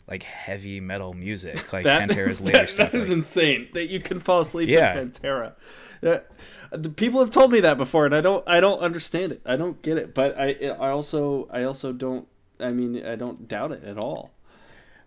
like 0.08 0.24
heavy 0.24 0.80
metal 0.80 1.14
music, 1.14 1.72
like 1.74 1.84
That, 1.84 2.10
Pantera's 2.10 2.42
later 2.48 2.60
that, 2.60 2.70
stuff. 2.70 2.92
That 2.92 2.98
is 2.98 3.10
like- 3.10 3.18
insane 3.20 3.68
that 3.74 3.88
you 3.90 4.00
can 4.00 4.20
fall 4.20 4.42
asleep 4.42 4.70
Yeah. 4.70 4.94
to 4.94 5.06
Pantera. 5.06 5.54
That, 6.02 6.30
the 6.72 6.90
people 6.90 7.20
have 7.22 7.32
told 7.32 7.52
me 7.52 7.62
that 7.62 7.78
before, 7.78 8.06
and 8.06 8.14
I 8.14 8.22
don't 8.22 8.44
I 8.48 8.60
don't 8.60 8.80
understand 8.80 9.32
it. 9.32 9.42
I 9.46 9.56
don't 9.56 9.82
get 9.82 9.98
it. 9.98 10.14
But 10.14 10.38
I 10.38 10.52
I 10.80 10.90
also 10.90 11.48
I 11.52 11.64
also 11.64 11.92
don't. 11.94 12.28
I 12.60 12.70
mean 12.72 13.06
I 13.06 13.16
don't 13.16 13.48
doubt 13.48 13.72
it 13.72 13.84
at 13.84 13.98
all. 13.98 14.32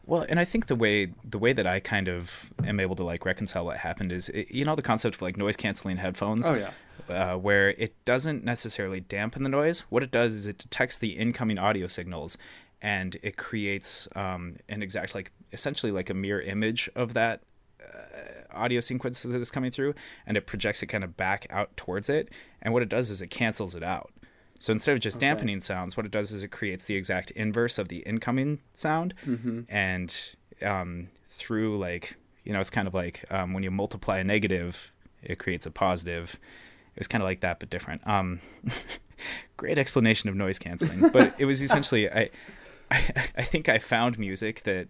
Well, 0.08 0.24
and 0.26 0.40
I 0.40 0.46
think 0.46 0.68
the 0.68 0.74
way 0.74 1.12
the 1.22 1.38
way 1.38 1.52
that 1.52 1.66
I 1.66 1.80
kind 1.80 2.08
of 2.08 2.50
am 2.64 2.80
able 2.80 2.96
to 2.96 3.04
like 3.04 3.26
reconcile 3.26 3.66
what 3.66 3.76
happened 3.76 4.10
is, 4.10 4.30
it, 4.30 4.50
you 4.50 4.64
know, 4.64 4.74
the 4.74 4.80
concept 4.80 5.16
of 5.16 5.22
like 5.22 5.36
noise 5.36 5.54
canceling 5.54 5.98
headphones. 5.98 6.48
Oh 6.48 6.54
yeah. 6.54 6.70
uh, 7.10 7.36
where 7.36 7.70
it 7.72 7.94
doesn't 8.06 8.42
necessarily 8.42 9.00
dampen 9.00 9.42
the 9.42 9.50
noise. 9.50 9.80
What 9.90 10.02
it 10.02 10.10
does 10.10 10.32
is 10.32 10.46
it 10.46 10.56
detects 10.56 10.96
the 10.96 11.10
incoming 11.10 11.58
audio 11.58 11.86
signals, 11.86 12.38
and 12.80 13.18
it 13.22 13.36
creates 13.36 14.08
um, 14.16 14.56
an 14.70 14.82
exact 14.82 15.14
like 15.14 15.30
essentially 15.52 15.92
like 15.92 16.08
a 16.08 16.14
mirror 16.14 16.40
image 16.40 16.88
of 16.96 17.12
that 17.12 17.42
uh, 17.82 18.56
audio 18.56 18.80
sequences 18.80 19.30
that 19.30 19.40
is 19.42 19.50
coming 19.50 19.70
through, 19.70 19.94
and 20.26 20.38
it 20.38 20.46
projects 20.46 20.82
it 20.82 20.86
kind 20.86 21.04
of 21.04 21.18
back 21.18 21.46
out 21.50 21.76
towards 21.76 22.08
it. 22.08 22.30
And 22.62 22.72
what 22.72 22.82
it 22.82 22.88
does 22.88 23.10
is 23.10 23.20
it 23.20 23.28
cancels 23.28 23.74
it 23.74 23.82
out. 23.82 24.10
So 24.58 24.72
instead 24.72 24.94
of 24.94 25.00
just 25.00 25.18
Okay. 25.18 25.26
dampening 25.28 25.60
sounds, 25.60 25.96
what 25.96 26.04
it 26.06 26.12
does 26.12 26.32
is 26.32 26.42
it 26.42 26.48
creates 26.48 26.86
the 26.86 26.94
exact 26.96 27.30
inverse 27.32 27.78
of 27.78 27.88
the 27.88 27.98
incoming 27.98 28.60
sound, 28.74 29.14
Mm-hmm. 29.26 29.60
and 29.68 30.14
um, 30.62 31.08
through 31.28 31.78
like 31.78 32.16
you 32.44 32.52
know, 32.54 32.60
it's 32.60 32.70
kind 32.70 32.88
of 32.88 32.94
like 32.94 33.24
um, 33.30 33.52
when 33.52 33.62
you 33.62 33.70
multiply 33.70 34.18
a 34.18 34.24
negative, 34.24 34.92
it 35.22 35.38
creates 35.38 35.66
a 35.66 35.70
positive. 35.70 36.38
It 36.96 37.00
was 37.00 37.06
kind 37.08 37.22
of 37.22 37.26
like 37.26 37.40
that, 37.40 37.60
but 37.60 37.68
different. 37.70 38.06
Um, 38.06 38.40
great 39.56 39.76
explanation 39.78 40.28
of 40.28 40.34
noise 40.34 40.58
canceling, 40.58 41.10
but 41.12 41.34
it 41.38 41.44
was 41.44 41.62
essentially 41.62 42.10
I, 42.10 42.30
I, 42.90 43.04
I 43.36 43.42
think 43.42 43.68
I 43.68 43.78
found 43.78 44.18
music 44.18 44.62
that 44.64 44.88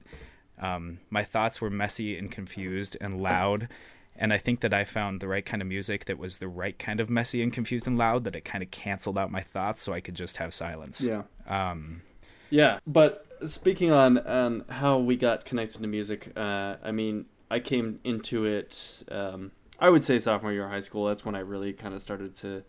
um, 0.60 1.00
my 1.10 1.24
thoughts 1.24 1.60
were 1.60 1.70
messy 1.70 2.16
and 2.16 2.30
confused 2.30 2.96
and 3.00 3.20
loud. 3.22 3.68
And 4.18 4.32
I 4.32 4.38
think 4.38 4.60
that 4.60 4.74
I 4.74 4.84
found 4.84 5.20
the 5.20 5.28
right 5.28 5.46
kind 5.46 5.62
of 5.62 5.68
music 5.68 6.06
that 6.06 6.18
was 6.18 6.38
the 6.38 6.48
right 6.48 6.78
kind 6.78 6.98
of 7.00 7.08
messy 7.08 7.42
and 7.42 7.52
confused 7.52 7.86
and 7.86 7.96
loud 7.96 8.24
that 8.24 8.34
it 8.34 8.44
kind 8.44 8.62
of 8.62 8.70
canceled 8.70 9.16
out 9.16 9.30
my 9.30 9.40
thoughts 9.40 9.80
so 9.80 9.92
I 9.92 10.00
could 10.00 10.16
just 10.16 10.38
have 10.38 10.52
silence. 10.52 11.00
Yeah. 11.00 11.22
Um, 11.46 12.02
Yeah, 12.50 12.80
but 12.86 13.24
speaking 13.46 13.92
on 13.92 14.18
on 14.18 14.64
how 14.68 14.98
we 14.98 15.16
got 15.16 15.44
connected 15.44 15.80
to 15.80 15.86
music, 15.86 16.32
uh, 16.36 16.76
I 16.82 16.90
mean, 16.90 17.26
I 17.50 17.60
came 17.60 18.00
into 18.04 18.44
it. 18.44 19.04
Um, 19.10 19.52
I 19.78 19.90
would 19.90 20.02
say 20.02 20.18
sophomore 20.18 20.52
year 20.52 20.64
of 20.64 20.70
high 20.70 20.80
school. 20.80 21.06
That's 21.06 21.24
when 21.24 21.34
I 21.34 21.40
really 21.40 21.72
kind 21.72 21.94
of 21.94 22.02
started 22.02 22.34
to 22.36 22.64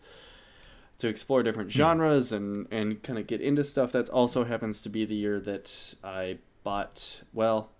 to 0.98 1.08
explore 1.08 1.42
different 1.42 1.70
genres 1.70 2.32
and 2.32 2.68
and 2.70 3.02
kind 3.02 3.18
of 3.18 3.26
get 3.26 3.40
into 3.40 3.64
stuff. 3.64 3.92
That 3.92 4.08
also 4.10 4.44
happens 4.44 4.82
to 4.82 4.88
be 4.88 5.04
the 5.04 5.14
year 5.14 5.40
that 5.40 5.94
I 6.04 6.38
bought. 6.62 7.22
Well, 7.32 7.70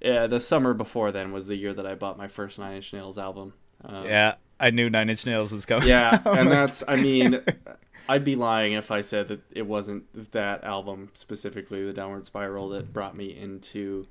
yeah, 0.00 0.26
the 0.26 0.40
summer 0.40 0.74
before 0.74 1.12
then 1.12 1.32
was 1.32 1.46
the 1.46 1.56
year 1.56 1.74
that 1.74 1.86
I 1.86 1.94
bought 1.94 2.18
my 2.18 2.28
first 2.28 2.58
Nine 2.58 2.76
Inch 2.76 2.92
Nails 2.92 3.18
album. 3.18 3.52
Um, 3.84 4.04
yeah, 4.04 4.34
I 4.58 4.70
knew 4.70 4.90
Nine 4.90 5.10
Inch 5.10 5.26
Nails 5.26 5.52
was 5.52 5.66
coming. 5.66 5.88
yeah, 5.88 6.20
and 6.24 6.50
that's 6.50 6.82
I 6.86 6.96
mean, 7.02 7.42
I'd 8.08 8.24
be 8.24 8.36
lying 8.36 8.72
if 8.72 8.90
I 8.90 9.02
said 9.02 9.28
that 9.28 9.40
it 9.52 9.66
wasn't 9.66 10.32
that 10.32 10.64
album 10.64 11.10
specifically, 11.14 11.84
the 11.84 11.92
Downward 11.92 12.26
Spiral, 12.26 12.70
that 12.70 12.92
brought 12.92 13.16
me 13.16 13.36
into 13.36 14.06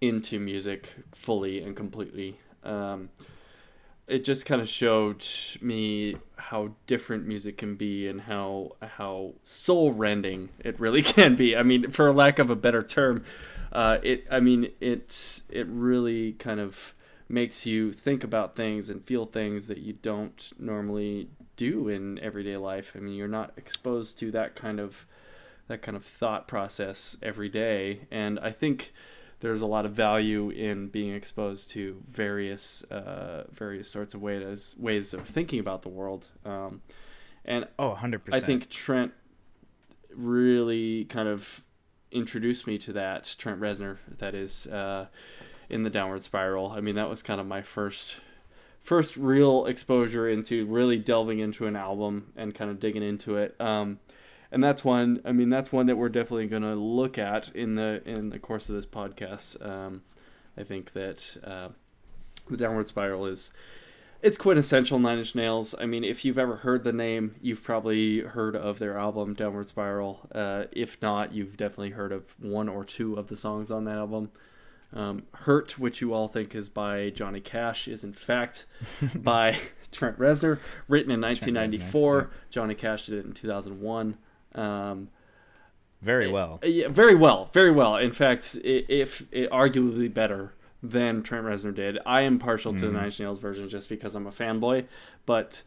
into 0.00 0.38
music 0.38 0.88
fully 1.14 1.62
and 1.62 1.76
completely. 1.76 2.38
Um, 2.62 3.08
it 4.06 4.24
just 4.24 4.44
kind 4.44 4.60
of 4.60 4.68
showed 4.68 5.24
me 5.60 6.16
how 6.36 6.72
different 6.86 7.26
music 7.26 7.56
can 7.56 7.74
be 7.76 8.06
and 8.08 8.20
how 8.20 8.72
how 8.82 9.32
soul 9.42 9.92
rending 9.92 10.50
it 10.58 10.78
really 10.78 11.02
can 11.14 11.36
be. 11.36 11.56
I 11.56 11.62
mean, 11.62 11.90
for 11.90 12.12
lack 12.12 12.38
of 12.38 12.50
a 12.50 12.56
better 12.56 12.82
term, 12.82 13.24
uh, 13.74 13.98
it. 14.02 14.26
I 14.30 14.40
mean, 14.40 14.70
it 14.80 15.42
it 15.48 15.66
really 15.68 16.32
kind 16.32 16.60
of 16.60 16.94
makes 17.28 17.66
you 17.66 17.92
think 17.92 18.22
about 18.22 18.54
things 18.54 18.90
and 18.90 19.04
feel 19.04 19.26
things 19.26 19.66
that 19.66 19.78
you 19.78 19.94
don't 19.94 20.52
normally 20.58 21.28
do 21.56 21.88
in 21.88 22.18
everyday 22.20 22.56
life. 22.56 22.92
I 22.94 23.00
mean, 23.00 23.14
you're 23.14 23.28
not 23.28 23.52
exposed 23.56 24.18
to 24.20 24.30
that 24.32 24.54
kind 24.54 24.80
of 24.80 25.06
that 25.68 25.82
kind 25.82 25.96
of 25.96 26.04
thought 26.04 26.46
process 26.46 27.16
every 27.22 27.48
day, 27.48 28.00
and 28.10 28.38
I 28.38 28.52
think 28.52 28.92
there's 29.40 29.62
a 29.62 29.66
lot 29.66 29.84
of 29.84 29.92
value 29.92 30.50
in 30.50 30.88
being 30.88 31.12
exposed 31.12 31.70
to 31.70 32.02
various 32.10 32.82
uh, 32.84 33.44
various 33.50 33.90
sorts 33.90 34.14
of 34.14 34.22
ways 34.22 34.74
ways 34.78 35.14
of 35.14 35.26
thinking 35.26 35.58
about 35.58 35.82
the 35.82 35.88
world. 35.88 36.28
Um, 36.44 36.80
and 37.44 37.66
oh, 37.78 37.96
100%. 38.00 38.20
I 38.32 38.40
think 38.40 38.70
Trent 38.70 39.12
really 40.14 41.04
kind 41.06 41.28
of 41.28 41.62
introduced 42.14 42.66
me 42.66 42.78
to 42.78 42.92
that. 42.94 43.34
Trent 43.38 43.60
Reznor, 43.60 43.98
that 44.18 44.34
is, 44.34 44.66
uh, 44.68 45.06
in 45.68 45.82
the 45.82 45.90
Downward 45.90 46.22
Spiral. 46.22 46.70
I 46.70 46.80
mean, 46.80 46.94
that 46.94 47.10
was 47.10 47.22
kind 47.22 47.40
of 47.40 47.46
my 47.46 47.60
first 47.60 48.16
first 48.82 49.16
real 49.16 49.64
exposure 49.64 50.28
into 50.28 50.66
really 50.66 50.98
delving 50.98 51.38
into 51.38 51.66
an 51.66 51.74
album 51.74 52.32
and 52.36 52.54
kind 52.54 52.70
of 52.70 52.78
digging 52.78 53.02
into 53.02 53.38
it. 53.38 53.58
Um, 53.58 53.98
and 54.52 54.62
that's 54.62 54.84
one. 54.84 55.20
I 55.24 55.32
mean, 55.32 55.50
that's 55.50 55.72
one 55.72 55.86
that 55.86 55.96
we're 55.96 56.10
definitely 56.10 56.46
going 56.46 56.62
to 56.62 56.74
look 56.74 57.18
at 57.18 57.48
in 57.56 57.74
the 57.74 58.02
in 58.06 58.30
the 58.30 58.38
course 58.38 58.68
of 58.68 58.76
this 58.76 58.86
podcast. 58.86 59.64
Um, 59.66 60.02
I 60.56 60.62
think 60.62 60.92
that 60.92 61.36
uh, 61.42 61.68
the 62.48 62.56
Downward 62.56 62.86
Spiral 62.86 63.26
is 63.26 63.50
it's 64.22 64.36
quintessential 64.36 64.98
Nine 64.98 65.18
Inch 65.18 65.34
Nails. 65.34 65.74
I 65.78 65.86
mean, 65.86 66.04
if 66.04 66.24
you've 66.24 66.38
ever 66.38 66.56
heard 66.56 66.84
the 66.84 66.92
name, 66.92 67.34
you've 67.42 67.62
probably 67.62 68.20
heard 68.20 68.56
of 68.56 68.78
their 68.78 68.96
album 68.96 69.34
Downward 69.34 69.66
Spiral. 69.66 70.28
Uh, 70.34 70.64
if 70.72 71.00
not, 71.02 71.32
you've 71.32 71.56
definitely 71.56 71.90
heard 71.90 72.12
of 72.12 72.24
one 72.40 72.68
or 72.68 72.84
two 72.84 73.14
of 73.14 73.28
the 73.28 73.36
songs 73.36 73.70
on 73.70 73.84
that 73.84 73.98
album. 73.98 74.30
Um, 74.94 75.24
Hurt, 75.32 75.78
which 75.78 76.00
you 76.00 76.14
all 76.14 76.28
think 76.28 76.54
is 76.54 76.68
by 76.68 77.10
Johnny 77.10 77.40
Cash, 77.40 77.88
is 77.88 78.04
in 78.04 78.12
fact 78.12 78.66
by 79.16 79.58
Trent 79.92 80.18
Reznor, 80.18 80.58
written 80.88 81.10
in 81.10 81.20
1994. 81.20 82.22
Reznor, 82.22 82.30
Johnny 82.50 82.74
Cash 82.74 83.06
did 83.06 83.18
it 83.18 83.26
in 83.26 83.32
2001. 83.32 84.16
Um, 84.54 85.08
Very 86.00 86.30
well. 86.30 86.60
uh, 86.62 86.66
yeah, 86.66 86.88
very 86.88 87.16
well, 87.16 87.50
very 87.52 87.72
well. 87.72 87.96
In 87.96 88.12
fact, 88.12 88.56
i 88.64 88.84
if 88.88 89.22
it, 89.32 89.50
arguably 89.50 90.12
better 90.12 90.52
than 90.84 91.22
Trent 91.22 91.46
Reznor 91.46 91.74
did. 91.74 91.98
I 92.04 92.20
am 92.22 92.38
partial 92.38 92.74
to 92.74 92.86
the 92.86 92.92
Nine 92.92 93.06
Inch 93.06 93.18
Nails 93.18 93.38
version 93.38 93.68
just 93.68 93.88
because 93.88 94.14
I'm 94.14 94.26
a 94.26 94.32
fanboy, 94.32 94.86
but 95.24 95.62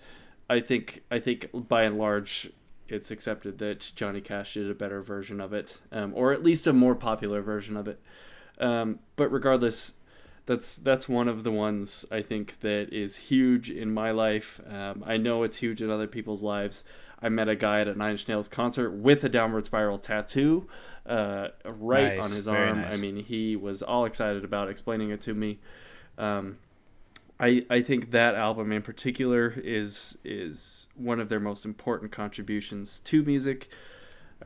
I 0.50 0.60
think 0.60 1.04
I 1.10 1.20
think 1.20 1.50
by 1.54 1.84
and 1.84 1.98
large 1.98 2.52
it's 2.88 3.12
accepted 3.12 3.58
that 3.58 3.92
Johnny 3.96 4.22
Cash 4.22 4.54
did 4.54 4.70
a 4.70 4.76
better 4.76 5.02
version 5.02 5.42
of 5.42 5.54
it, 5.54 5.78
um, 5.92 6.14
or 6.16 6.32
at 6.32 6.44
least 6.44 6.68
a 6.68 6.74
more 6.74 6.96
popular 6.96 7.42
version 7.42 7.76
of 7.76 7.88
it. 7.88 8.00
Um, 8.60 9.00
but 9.16 9.32
regardless, 9.32 9.94
that's 10.48 10.78
that's 10.78 11.08
one 11.08 11.28
of 11.28 11.44
the 11.44 11.52
ones 11.52 12.06
I 12.10 12.22
think 12.22 12.60
that 12.62 12.92
is 12.92 13.16
huge 13.16 13.70
in 13.70 13.94
my 13.94 14.12
life. 14.12 14.60
Um, 14.68 15.04
I 15.06 15.18
know 15.18 15.44
it's 15.44 15.58
huge 15.58 15.82
in 15.82 15.92
other 15.92 16.08
people's 16.08 16.42
lives. 16.42 16.84
I 17.22 17.30
met 17.30 17.50
a 17.50 17.56
guy 17.56 17.82
at 17.82 17.88
a 17.88 17.96
Nine 17.96 18.12
Inch 18.12 18.28
Nails 18.28 18.48
concert 18.48 18.92
with 18.92 19.24
a 19.24 19.30
Downward 19.30 19.66
Spiral 19.66 19.98
tattoo 19.98 20.68
uh, 21.06 21.50
right 21.66 22.18
Nice, 22.18 22.26
on 22.26 22.36
his 22.36 22.48
arm. 22.48 22.82
nice. 22.82 22.98
I 22.98 23.02
mean, 23.02 23.18
he 23.18 23.56
was 23.56 23.82
all 23.84 24.06
excited 24.06 24.44
about 24.44 24.70
explaining 24.70 25.10
it 25.12 25.22
to 25.22 25.34
me. 25.34 25.60
Um, 26.18 26.58
I 27.40 27.66
I 27.70 27.82
think 27.82 28.12
that 28.12 28.36
album 28.36 28.72
in 28.72 28.82
particular 28.82 29.54
is 29.64 30.18
is 30.24 30.88
one 30.96 31.20
of 31.20 31.30
their 31.30 31.40
most 31.40 31.66
important 31.66 32.12
contributions 32.12 33.00
to 33.00 33.22
music. 33.24 33.68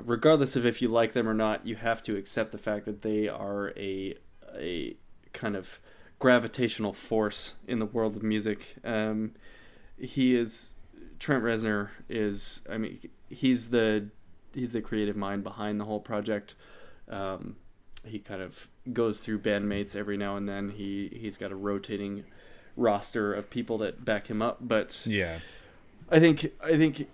Regardless 0.02 0.56
of 0.56 0.66
if 0.66 0.82
you 0.82 0.88
like 0.88 1.14
them 1.14 1.28
or 1.28 1.34
not, 1.34 1.68
you 1.68 1.76
have 1.76 2.02
to 2.04 2.16
accept 2.16 2.52
the 2.54 2.58
fact 2.58 2.86
that 2.86 3.02
they 3.02 3.28
are 3.28 3.72
a 3.78 4.16
a 4.58 4.96
kind 5.34 5.56
of 5.56 5.80
gravitational 6.22 6.94
force 6.94 7.54
in 7.68 7.80
the 7.80 7.86
world 7.86 8.16
of 8.16 8.22
music. 8.22 8.76
Um, 8.86 9.32
he 9.98 10.36
is 10.36 10.76
Trent 11.20 11.44
Reznor 11.44 11.90
is 12.08 12.62
I 12.70 12.78
mean 12.78 13.00
he's 13.28 13.72
the 13.72 14.08
he's 14.54 14.72
the 14.72 14.82
creative 14.82 15.18
mind 15.18 15.44
behind 15.44 15.80
the 15.80 15.86
whole 15.86 16.00
project. 16.00 16.54
Um, 17.10 17.58
he 18.06 18.20
kind 18.20 18.42
of 18.42 18.68
goes 18.94 19.20
through 19.20 19.40
bandmates 19.40 19.96
every 19.96 20.16
now 20.16 20.38
and 20.38 20.48
then. 20.48 20.70
He 20.70 21.10
he's 21.12 21.38
got 21.38 21.52
a 21.52 21.56
rotating 21.56 22.24
roster 22.78 23.34
of 23.34 23.50
people 23.50 23.80
that 23.80 24.06
back 24.06 24.28
him 24.28 24.42
up, 24.44 24.60
but 24.62 25.02
Yeah. 25.06 25.40
I 26.10 26.20
think 26.20 26.52
I 26.64 26.78
think 26.78 27.08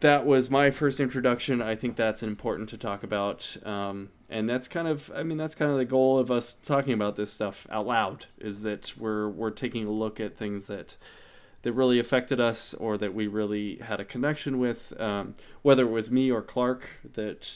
that 0.00 0.26
was 0.26 0.50
my 0.50 0.70
first 0.70 1.00
introduction. 1.00 1.62
I 1.62 1.76
think 1.76 1.96
that's 1.96 2.22
important 2.22 2.68
to 2.70 2.78
talk 2.78 3.02
about, 3.02 3.56
um, 3.64 4.10
and 4.28 4.48
that's 4.48 4.68
kind 4.68 4.88
of 4.88 5.10
I 5.14 5.22
mean 5.22 5.38
that's 5.38 5.54
kind 5.54 5.70
of 5.70 5.78
the 5.78 5.84
goal 5.84 6.18
of 6.18 6.30
us 6.30 6.54
talking 6.62 6.92
about 6.92 7.16
this 7.16 7.32
stuff 7.32 7.66
out 7.70 7.86
loud 7.86 8.26
is 8.38 8.62
that 8.62 8.92
we're 8.96 9.28
we're 9.28 9.50
taking 9.50 9.86
a 9.86 9.90
look 9.90 10.18
at 10.18 10.36
things 10.36 10.66
that 10.66 10.96
that 11.62 11.72
really 11.72 11.98
affected 11.98 12.40
us 12.40 12.74
or 12.74 12.96
that 12.98 13.14
we 13.14 13.26
really 13.26 13.76
had 13.78 13.98
a 14.00 14.04
connection 14.04 14.58
with, 14.58 14.92
um, 15.00 15.34
whether 15.62 15.82
it 15.82 15.90
was 15.90 16.10
me 16.10 16.30
or 16.30 16.40
Clark 16.40 16.88
that 17.14 17.48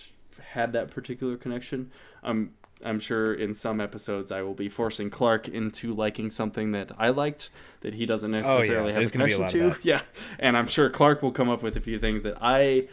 had 0.53 0.73
that 0.73 0.91
particular 0.91 1.37
connection. 1.37 1.91
I'm 2.23 2.55
I'm 2.85 3.01
sure 3.01 3.35
in 3.35 3.53
some 3.55 3.81
episodes 3.81 4.33
I 4.33 4.43
will 4.43 4.55
be 4.55 4.69
forcing 4.69 5.11
Clark 5.11 5.49
into 5.49 5.95
liking 5.95 6.31
something 6.31 6.73
that 6.73 6.93
I 6.99 7.11
liked 7.11 7.51
that 7.83 7.95
he 7.95 8.07
doesn't 8.07 8.35
Oh, 8.35 8.39
yeah, 8.39 8.43
necessarily 8.43 8.93
there's 8.93 9.11
have 9.13 9.21
a 9.21 9.25
a 9.25 9.29
connection 9.31 9.63
of 9.65 9.75
to. 9.75 9.81
Yeah, 9.89 10.03
and 10.39 10.57
I'm 10.57 10.67
sure 10.67 10.89
Clark 10.91 11.23
will 11.23 11.33
come 11.33 11.49
up 11.51 11.63
with 11.63 11.77
a 11.77 11.81
few 11.81 11.99
things 11.99 12.23
that 12.23 12.39
I 12.41 12.89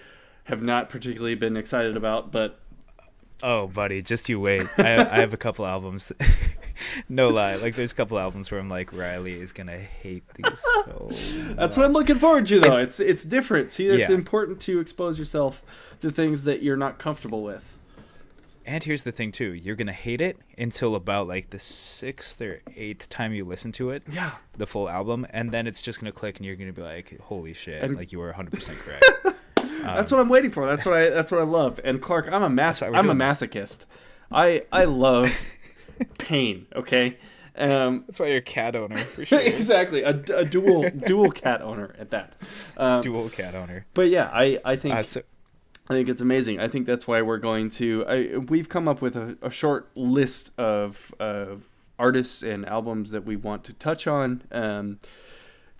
have 0.45 0.61
not 0.63 0.89
particularly 0.89 1.35
been 1.35 1.57
excited 1.57 1.95
about, 1.97 2.31
but 2.31 2.59
Oh, 3.43 3.67
buddy, 3.67 4.01
just 4.01 4.29
you 4.29 4.39
wait. 4.39 4.63
I, 4.79 4.95
I 4.97 5.19
have 5.19 5.31
a 5.31 5.37
couple 5.37 5.63
albums. 5.65 6.11
no 7.09 7.29
lie, 7.29 7.55
like 7.57 7.75
there's 7.75 7.91
a 7.91 7.95
couple 7.95 8.17
albums 8.17 8.49
where 8.49 8.59
I'm 8.59 8.69
like, 8.69 8.91
Riley 8.91 9.39
is 9.39 9.53
gonna 9.53 9.77
hate 9.77 10.23
these 10.35 10.59
so. 10.85 11.09
That's 11.55 11.77
what 11.77 11.85
I'm 11.85 11.91
looking 11.91 12.17
forward 12.17 12.45
to, 12.47 12.59
though. 12.59 12.77
It's 12.77 12.99
It's- 12.99 13.11
it's, 13.17 13.23
different. 13.25 13.71
See, 13.71 13.87
it's 13.87 14.09
Yeah. 14.09 14.15
important 14.15 14.59
to 14.61 14.79
expose 14.79 15.19
yourself 15.19 15.61
to 16.01 16.09
things 16.09 16.43
that 16.45 16.63
you're 16.63 16.77
not 16.77 16.97
comfortable 16.97 17.43
with. 17.43 17.76
And 18.67 18.83
here's 18.83 19.03
the 19.03 19.11
thing 19.13 19.31
too, 19.31 19.53
you're 19.53 19.75
gonna 19.77 19.93
hate 19.93 20.19
it 20.21 20.37
until 20.57 20.93
about 20.95 21.27
like 21.27 21.49
the 21.51 21.57
sixth 21.59 22.41
or 22.41 22.59
eighth 22.75 23.07
time 23.09 23.33
you 23.33 23.45
listen 23.45 23.71
to 23.73 23.91
it, 23.91 24.03
Yeah. 24.11 24.31
the 24.57 24.67
full 24.67 24.89
album, 24.89 25.25
and 25.29 25.51
then 25.51 25.65
it's 25.67 25.81
just 25.81 25.99
gonna 26.01 26.11
click, 26.11 26.37
and 26.37 26.45
you're 26.45 26.57
gonna 26.57 26.73
be 26.73 26.81
like, 26.81 27.17
"Holy 27.21 27.53
shit!" 27.53 27.81
And- 27.81 27.95
like 27.95 28.11
you 28.11 28.19
were 28.19 28.27
100 28.27 28.51
percent 28.51 28.77
correct. 28.85 29.05
That's 29.83 30.11
what 30.11 30.19
I'm 30.19 30.27
waiting 30.29 30.51
for. 30.51 30.67
That's 30.67 30.83
what 30.85 30.95
I. 30.95 31.09
That's 31.09 31.31
what 31.31 31.39
I 31.39 31.45
love. 31.45 31.79
And 31.83 32.01
Clark, 32.01 32.29
I'm 32.29 32.43
a 32.43 32.49
mas- 32.49 32.81
I'm 32.81 33.09
a 33.09 33.13
this. 33.15 33.39
masochist. 33.41 33.85
I 34.29 34.63
I 34.71 34.83
love 34.83 35.31
pain. 36.19 36.67
Okay. 36.75 37.17
Um, 37.55 38.03
That's 38.05 38.19
why 38.19 38.27
you're 38.27 38.37
a 38.37 38.41
cat 38.41 38.75
owner 38.75 38.97
for 38.97 39.25
sure. 39.25 39.39
exactly, 39.39 40.03
a, 40.03 40.09
a 40.35 40.45
dual 40.45 40.89
dual 40.91 41.31
cat 41.31 41.61
owner 41.61 41.95
at 41.97 42.11
that. 42.11 42.33
Um, 42.75 43.01
Dual 43.01 43.29
cat 43.29 43.55
owner. 43.55 43.85
but 43.95 44.09
yeah, 44.09 44.29
I 44.31 44.59
I 44.65 44.75
think 44.75 44.93
Uh, 44.93 45.01
so, 45.03 45.21
I 45.89 45.93
think 45.93 46.09
it's 46.09 46.21
amazing. 46.21 46.59
I 46.59 46.67
think 46.67 46.85
that's 46.85 47.07
why 47.07 47.21
we're 47.21 47.37
going 47.37 47.69
to. 47.71 48.05
I, 48.07 48.37
we've 48.37 48.67
come 48.67 48.87
up 48.87 49.01
with 49.01 49.15
a, 49.15 49.37
a 49.41 49.49
short 49.49 49.89
list 49.95 50.51
of, 50.57 51.13
of 51.19 51.63
artists 51.97 52.43
and 52.43 52.65
albums 52.65 53.11
that 53.11 53.25
we 53.25 53.35
want 53.37 53.63
to 53.65 53.73
touch 53.73 54.05
on 54.05 54.43
um, 54.51 54.99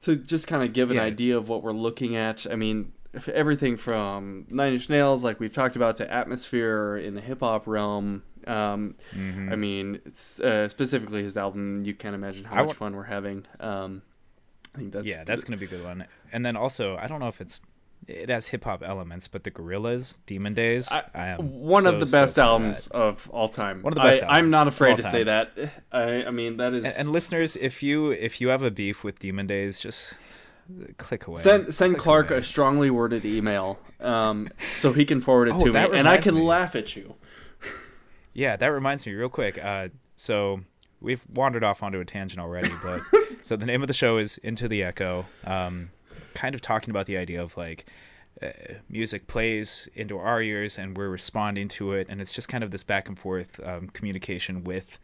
to 0.01 0.15
just 0.15 0.47
kind 0.47 0.63
of 0.63 0.71
give 0.73 0.91
an 0.91 0.97
Yeah. 0.97 1.03
idea 1.03 1.37
of 1.37 1.49
what 1.49 1.61
we're 1.61 1.73
looking 1.73 2.15
at. 2.15 2.45
I 2.49 2.55
mean, 2.55 2.93
everything 3.33 3.75
from 3.75 4.45
Nine 4.49 4.73
Inch 4.73 4.89
Nails, 4.89 5.23
like 5.25 5.39
we've 5.41 5.53
talked 5.53 5.75
about, 5.75 5.97
to 5.97 6.09
Atmosphere 6.11 6.97
in 6.97 7.13
the 7.15 7.21
hip 7.21 7.41
hop 7.41 7.67
realm. 7.67 8.23
Um, 8.45 8.95
mhm. 9.13 9.51
I 9.51 9.55
mean, 9.57 9.99
it's, 10.05 10.39
uh, 10.39 10.69
specifically 10.69 11.21
his 11.23 11.35
album. 11.35 11.83
You 11.83 11.93
can't 11.93 12.15
imagine 12.15 12.45
how 12.45 12.55
I 12.55 12.59
much 12.59 12.67
wa- 12.67 12.73
fun 12.73 12.95
we're 12.95 13.03
having. 13.03 13.45
Um, 13.59 14.03
I 14.73 14.77
think 14.77 14.93
that's 14.93 15.05
yeah, 15.07 15.25
that's 15.25 15.43
gonna 15.43 15.57
be 15.57 15.65
a 15.65 15.69
good 15.69 15.83
one. 15.83 16.05
And 16.31 16.45
then 16.45 16.55
also, 16.55 16.95
I 16.97 17.07
don't 17.07 17.19
know 17.19 17.27
if 17.27 17.41
it's 17.41 17.59
it 18.07 18.29
has 18.29 18.47
hip 18.47 18.63
hop 18.63 18.83
elements, 18.83 19.27
but 19.27 19.43
the 19.43 19.51
Gorillaz, 19.51 20.19
Demon 20.25 20.53
Days, 20.53 20.91
I, 20.91 21.03
I, 21.13 21.27
am 21.29 21.59
one 21.59 21.83
so 21.83 21.93
of 21.93 21.99
the 21.99 22.05
best 22.05 22.37
albums 22.39 22.87
of 22.87 23.29
all 23.31 23.49
time. 23.49 23.81
One 23.81 23.93
of 23.93 23.95
the 23.95 24.03
best 24.03 24.23
I, 24.23 24.27
I'm 24.27 24.33
albums 24.45 24.51
not 24.51 24.67
afraid 24.67 24.97
to 24.97 25.03
say 25.03 25.23
that. 25.23 25.51
I, 25.91 26.23
I 26.25 26.31
mean, 26.31 26.57
that 26.57 26.73
is. 26.73 26.85
And, 26.85 26.93
and 26.97 27.09
listeners, 27.09 27.55
if 27.55 27.83
you 27.83 28.11
if 28.11 28.39
you 28.39 28.47
have 28.49 28.61
a 28.61 28.71
beef 28.71 29.03
with 29.03 29.19
Demon 29.19 29.47
Days, 29.47 29.79
just 29.79 30.13
click 30.97 31.27
away. 31.27 31.41
send 31.41 31.73
send 31.73 31.95
Click 31.95 32.03
Clark 32.03 32.31
away. 32.31 32.39
a 32.39 32.43
strongly 32.43 32.89
worded 32.89 33.25
email, 33.25 33.79
um, 33.99 34.49
so 34.77 34.93
he 34.93 35.05
can 35.05 35.19
forward 35.21 35.49
it 35.49 35.55
Oh, 35.55 35.65
to 35.65 35.73
me, 35.73 35.97
and 35.97 36.07
I 36.07 36.17
can 36.17 36.35
me. 36.35 36.41
laugh 36.41 36.75
at 36.75 36.95
you. 36.95 37.15
Yeah, 38.33 38.55
that 38.55 38.67
reminds 38.67 39.05
me 39.07 39.13
real 39.13 39.29
quick. 39.29 39.57
Uh, 39.63 39.89
so 40.15 40.61
we've 41.01 41.25
wandered 41.33 41.63
off 41.63 41.81
onto 41.83 41.99
a 41.99 42.05
tangent 42.05 42.39
already, 42.39 42.71
but 42.83 43.01
so 43.41 43.55
the 43.55 43.65
name 43.65 43.81
of 43.81 43.87
the 43.87 43.93
show 43.93 44.17
is 44.17 44.37
Into 44.37 44.67
the 44.67 44.83
Echo. 44.83 45.25
Um, 45.43 45.89
kind 46.37 46.53
of 46.53 46.61
talking 46.61 46.91
about 46.91 47.07
the 47.07 47.17
idea 47.17 47.41
of 47.41 47.57
like 47.57 47.85
uh, 48.41 48.49
music 48.87 49.25
plays 49.25 49.89
into 49.95 50.19
our 50.19 50.39
ears 50.39 50.77
and 50.77 50.95
we're 50.95 51.09
responding 51.09 51.67
to 51.67 51.93
it, 51.93 52.07
and 52.09 52.21
it's 52.21 52.31
just 52.31 52.47
kind 52.47 52.63
of 52.63 52.69
this 52.69 52.83
back 52.83 53.07
and 53.07 53.17
forth 53.17 53.59
um, 53.65 53.87
communication 53.87 54.63
with 54.63 54.99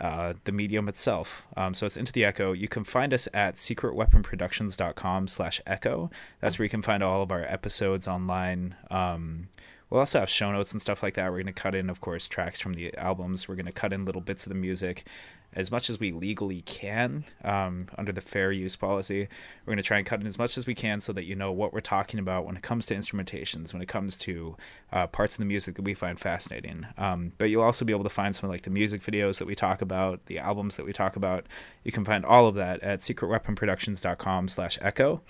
uh, 0.00 0.32
the 0.44 0.52
medium 0.52 0.88
itself. 0.88 1.46
Um, 1.56 1.72
so 1.74 1.86
it's 1.86 1.96
Into 1.96 2.12
the 2.12 2.24
Echo. 2.24 2.52
You 2.52 2.66
can 2.66 2.82
find 2.82 3.14
us 3.14 3.28
at 3.32 3.54
secretweaponproductions.com 3.54 5.28
slash 5.28 5.60
echo. 5.66 6.10
That's 6.40 6.58
where 6.58 6.64
you 6.64 6.70
can 6.70 6.82
find 6.82 7.02
all 7.02 7.22
of 7.22 7.30
our 7.30 7.42
episodes 7.42 8.08
online. 8.08 8.74
Um, 8.90 9.48
we'll 9.88 10.00
also 10.00 10.18
have 10.18 10.30
show 10.30 10.50
notes 10.50 10.72
and 10.72 10.82
stuff 10.82 11.02
like 11.02 11.14
that. 11.14 11.30
We're 11.30 11.42
going 11.42 11.46
to 11.46 11.52
cut 11.52 11.76
in, 11.76 11.88
of 11.88 12.00
course, 12.00 12.26
tracks 12.26 12.58
from 12.58 12.74
the 12.74 12.96
albums. 12.96 13.46
We're 13.46 13.56
going 13.56 13.66
to 13.66 13.72
cut 13.72 13.92
in 13.92 14.04
little 14.04 14.22
bits 14.22 14.46
of 14.46 14.50
the 14.50 14.58
music 14.58 15.04
as 15.52 15.70
much 15.70 15.90
as 15.90 15.98
we 15.98 16.12
legally 16.12 16.62
can 16.62 17.24
um, 17.42 17.88
under 17.98 18.12
the 18.12 18.20
fair 18.20 18.52
use 18.52 18.76
policy. 18.76 19.28
We're 19.64 19.72
going 19.72 19.76
to 19.78 19.82
try 19.82 19.98
and 19.98 20.06
cut 20.06 20.20
in 20.20 20.26
as 20.26 20.38
much 20.38 20.56
as 20.56 20.66
we 20.66 20.74
can 20.74 21.00
so 21.00 21.12
that 21.12 21.24
you 21.24 21.34
know 21.34 21.50
what 21.50 21.72
we're 21.72 21.80
talking 21.80 22.20
about 22.20 22.46
when 22.46 22.56
it 22.56 22.62
comes 22.62 22.86
to 22.86 22.94
instrumentations, 22.94 23.72
when 23.72 23.82
it 23.82 23.88
comes 23.88 24.16
to 24.18 24.56
uh, 24.92 25.08
parts 25.08 25.34
of 25.34 25.38
the 25.40 25.46
music 25.46 25.74
that 25.74 25.82
we 25.82 25.94
find 25.94 26.20
fascinating. 26.20 26.86
Um, 26.96 27.32
but 27.36 27.50
you'll 27.50 27.64
also 27.64 27.84
be 27.84 27.92
able 27.92 28.04
to 28.04 28.10
find 28.10 28.34
some 28.34 28.48
of 28.48 28.52
like 28.52 28.62
the 28.62 28.70
music 28.70 29.02
videos 29.02 29.38
that 29.38 29.46
we 29.46 29.54
talk 29.56 29.82
about, 29.82 30.26
the 30.26 30.38
albums 30.38 30.76
that 30.76 30.86
we 30.86 30.92
talk 30.92 31.16
about. 31.16 31.46
You 31.82 31.90
can 31.90 32.04
find 32.04 32.24
all 32.24 32.46
of 32.46 32.54
that 32.54 32.80
at 32.80 33.00
secretweaponproductions.com 33.00 34.48
slash 34.48 34.78
echo. 34.80 35.22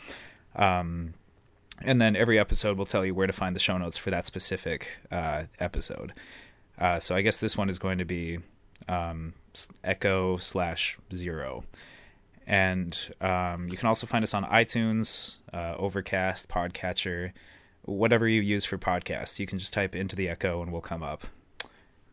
Um, 0.54 1.14
and 1.82 1.98
then 1.98 2.14
every 2.14 2.38
episode 2.38 2.76
will 2.76 2.84
tell 2.84 3.06
you 3.06 3.14
where 3.14 3.26
to 3.26 3.32
find 3.32 3.56
the 3.56 3.60
show 3.60 3.78
notes 3.78 3.96
for 3.96 4.10
that 4.10 4.26
specific 4.26 4.98
uh, 5.10 5.44
episode. 5.58 6.12
Uh, 6.78 6.98
so 6.98 7.14
I 7.14 7.22
guess 7.22 7.40
this 7.40 7.56
one 7.56 7.70
is 7.70 7.78
going 7.78 7.98
to 7.98 8.04
be 8.04 8.38
um, 8.88 9.34
Echo 9.84 10.36
slash 10.36 10.98
Zero, 11.12 11.64
and 12.46 12.98
um, 13.20 13.68
you 13.68 13.76
can 13.76 13.86
also 13.86 14.06
find 14.06 14.22
us 14.22 14.34
on 14.34 14.44
iTunes, 14.44 15.36
uh, 15.52 15.74
Overcast, 15.78 16.48
Podcatcher, 16.48 17.32
whatever 17.82 18.28
you 18.28 18.40
use 18.40 18.64
for 18.64 18.78
podcasts. 18.78 19.38
You 19.38 19.46
can 19.46 19.58
just 19.58 19.72
type 19.72 19.94
into 19.94 20.16
the 20.16 20.28
Echo 20.28 20.62
and 20.62 20.72
we'll 20.72 20.80
come 20.80 21.02
up. 21.02 21.24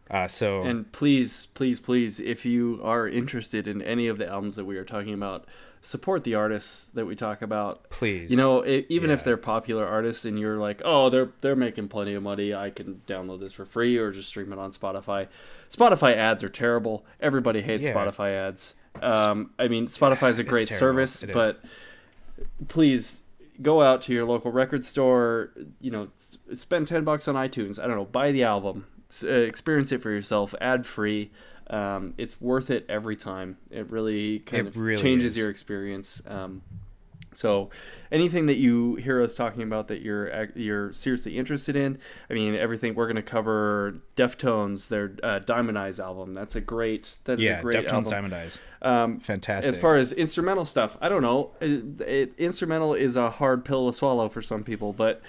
Uh, 0.09 0.27
so 0.27 0.61
And 0.63 0.89
please, 0.91 1.47
please, 1.53 1.79
please, 1.79 2.19
if 2.19 2.45
you 2.45 2.79
are 2.83 3.07
interested 3.07 3.67
in 3.67 3.81
any 3.81 4.07
of 4.07 4.17
the 4.17 4.27
albums 4.27 4.55
that 4.55 4.65
we 4.65 4.77
are 4.77 4.85
talking 4.85 5.13
about, 5.13 5.45
support 5.81 6.23
the 6.23 6.35
artists 6.35 6.87
that 6.93 7.05
we 7.05 7.15
talk 7.15 7.41
about. 7.41 7.89
please, 7.89 8.31
You 8.31 8.37
know, 8.37 8.63
i 8.63 8.85
even 8.89 9.09
if 9.09 9.23
they're 9.23 9.37
popular 9.37 9.85
artists 9.85 10.25
and 10.25 10.39
you're 10.39 10.57
like, 10.57 10.81
oh, 10.85 11.09
they're 11.09 11.31
they're 11.41 11.55
making 11.55 11.89
plenty 11.89 12.13
of 12.13 12.23
money, 12.23 12.53
I 12.53 12.69
can 12.69 13.01
download 13.07 13.39
this 13.39 13.53
for 13.53 13.65
free 13.65 13.97
or 13.97 14.11
just 14.11 14.29
stream 14.29 14.53
it 14.53 14.59
on 14.59 14.71
Spotify. 14.71 15.27
Spotify 15.71 16.15
ads 16.15 16.43
are 16.43 16.49
terrible. 16.49 17.05
Everybody 17.19 17.61
hates 17.61 17.83
Yeah. 17.83 17.93
Spotify 17.93 18.33
ads. 18.33 18.73
Um, 19.01 19.51
I 19.59 19.67
mean, 19.67 19.87
Spotify 19.87 20.29
is 20.29 20.39
a 20.39 20.43
great 20.43 20.67
service, 20.67 21.21
It 21.23 21.29
is. 21.29 21.33
but 21.33 21.61
please 22.67 23.21
go 23.61 23.81
out 23.81 24.01
to 24.03 24.13
your 24.13 24.25
local 24.25 24.51
record 24.51 24.83
store. 24.83 25.51
You 25.81 25.91
know, 25.91 26.07
spend 26.53 26.87
ten 26.87 27.03
bucks 27.03 27.27
on 27.27 27.35
iTunes. 27.35 27.79
I 27.81 27.87
don't 27.87 27.95
know, 27.95 28.05
buy 28.05 28.31
the 28.31 28.43
album, 28.43 28.85
uh, 29.23 29.27
experience 29.27 29.91
it 29.91 30.01
for 30.01 30.11
yourself, 30.11 30.53
ad 30.61 30.85
free. 30.85 31.31
Um, 31.69 32.13
it's 32.17 32.39
worth 32.39 32.69
it 32.71 32.85
every 32.87 33.15
time. 33.17 33.57
It 33.69 33.91
really 33.91 34.39
kind 34.39 34.67
It 34.67 34.69
of 34.69 34.77
really 34.77 35.01
changes 35.01 35.33
is. 35.33 35.37
your 35.39 35.49
experience. 35.49 36.21
Um, 36.25 36.61
so, 37.37 37.69
anything 38.11 38.47
that 38.47 38.55
you 38.55 38.95
hear 38.95 39.21
us 39.21 39.35
talking 39.35 39.61
about 39.61 39.89
that 39.89 40.01
you're 40.01 40.49
you're 40.55 40.91
seriously 40.91 41.37
interested 41.37 41.75
in, 41.75 41.99
I 42.31 42.33
mean, 42.33 42.55
everything 42.55 42.95
we're 42.95 43.05
going 43.05 43.17
to 43.17 43.21
cover. 43.21 44.01
Deftones, 44.15 44.87
their 44.87 45.15
uh, 45.21 45.37
Diamond 45.39 45.77
Eyes 45.77 45.99
album. 45.99 46.33
That's 46.33 46.55
a 46.55 46.61
great. 46.61 47.17
That 47.25 47.33
is 47.33 47.41
yeah, 47.41 47.59
a 47.59 47.61
great 47.61 47.75
Deftones 47.75 47.91
album. 47.91 48.09
Diamond 48.09 48.33
Eyes, 48.33 48.59
Um, 48.81 49.19
fantastic. 49.19 49.71
as 49.71 49.77
far 49.77 49.95
as 49.95 50.11
instrumental 50.11 50.65
stuff, 50.65 50.97
I 50.99 51.09
don't 51.09 51.21
know. 51.21 51.51
It, 51.61 52.01
it, 52.01 52.33
instrumental 52.39 52.95
is 52.95 53.15
a 53.15 53.29
hard 53.29 53.63
pill 53.63 53.91
to 53.91 53.95
swallow 53.95 54.29
for 54.29 54.41
some 54.41 54.63
people, 54.63 54.91
but 54.91 55.21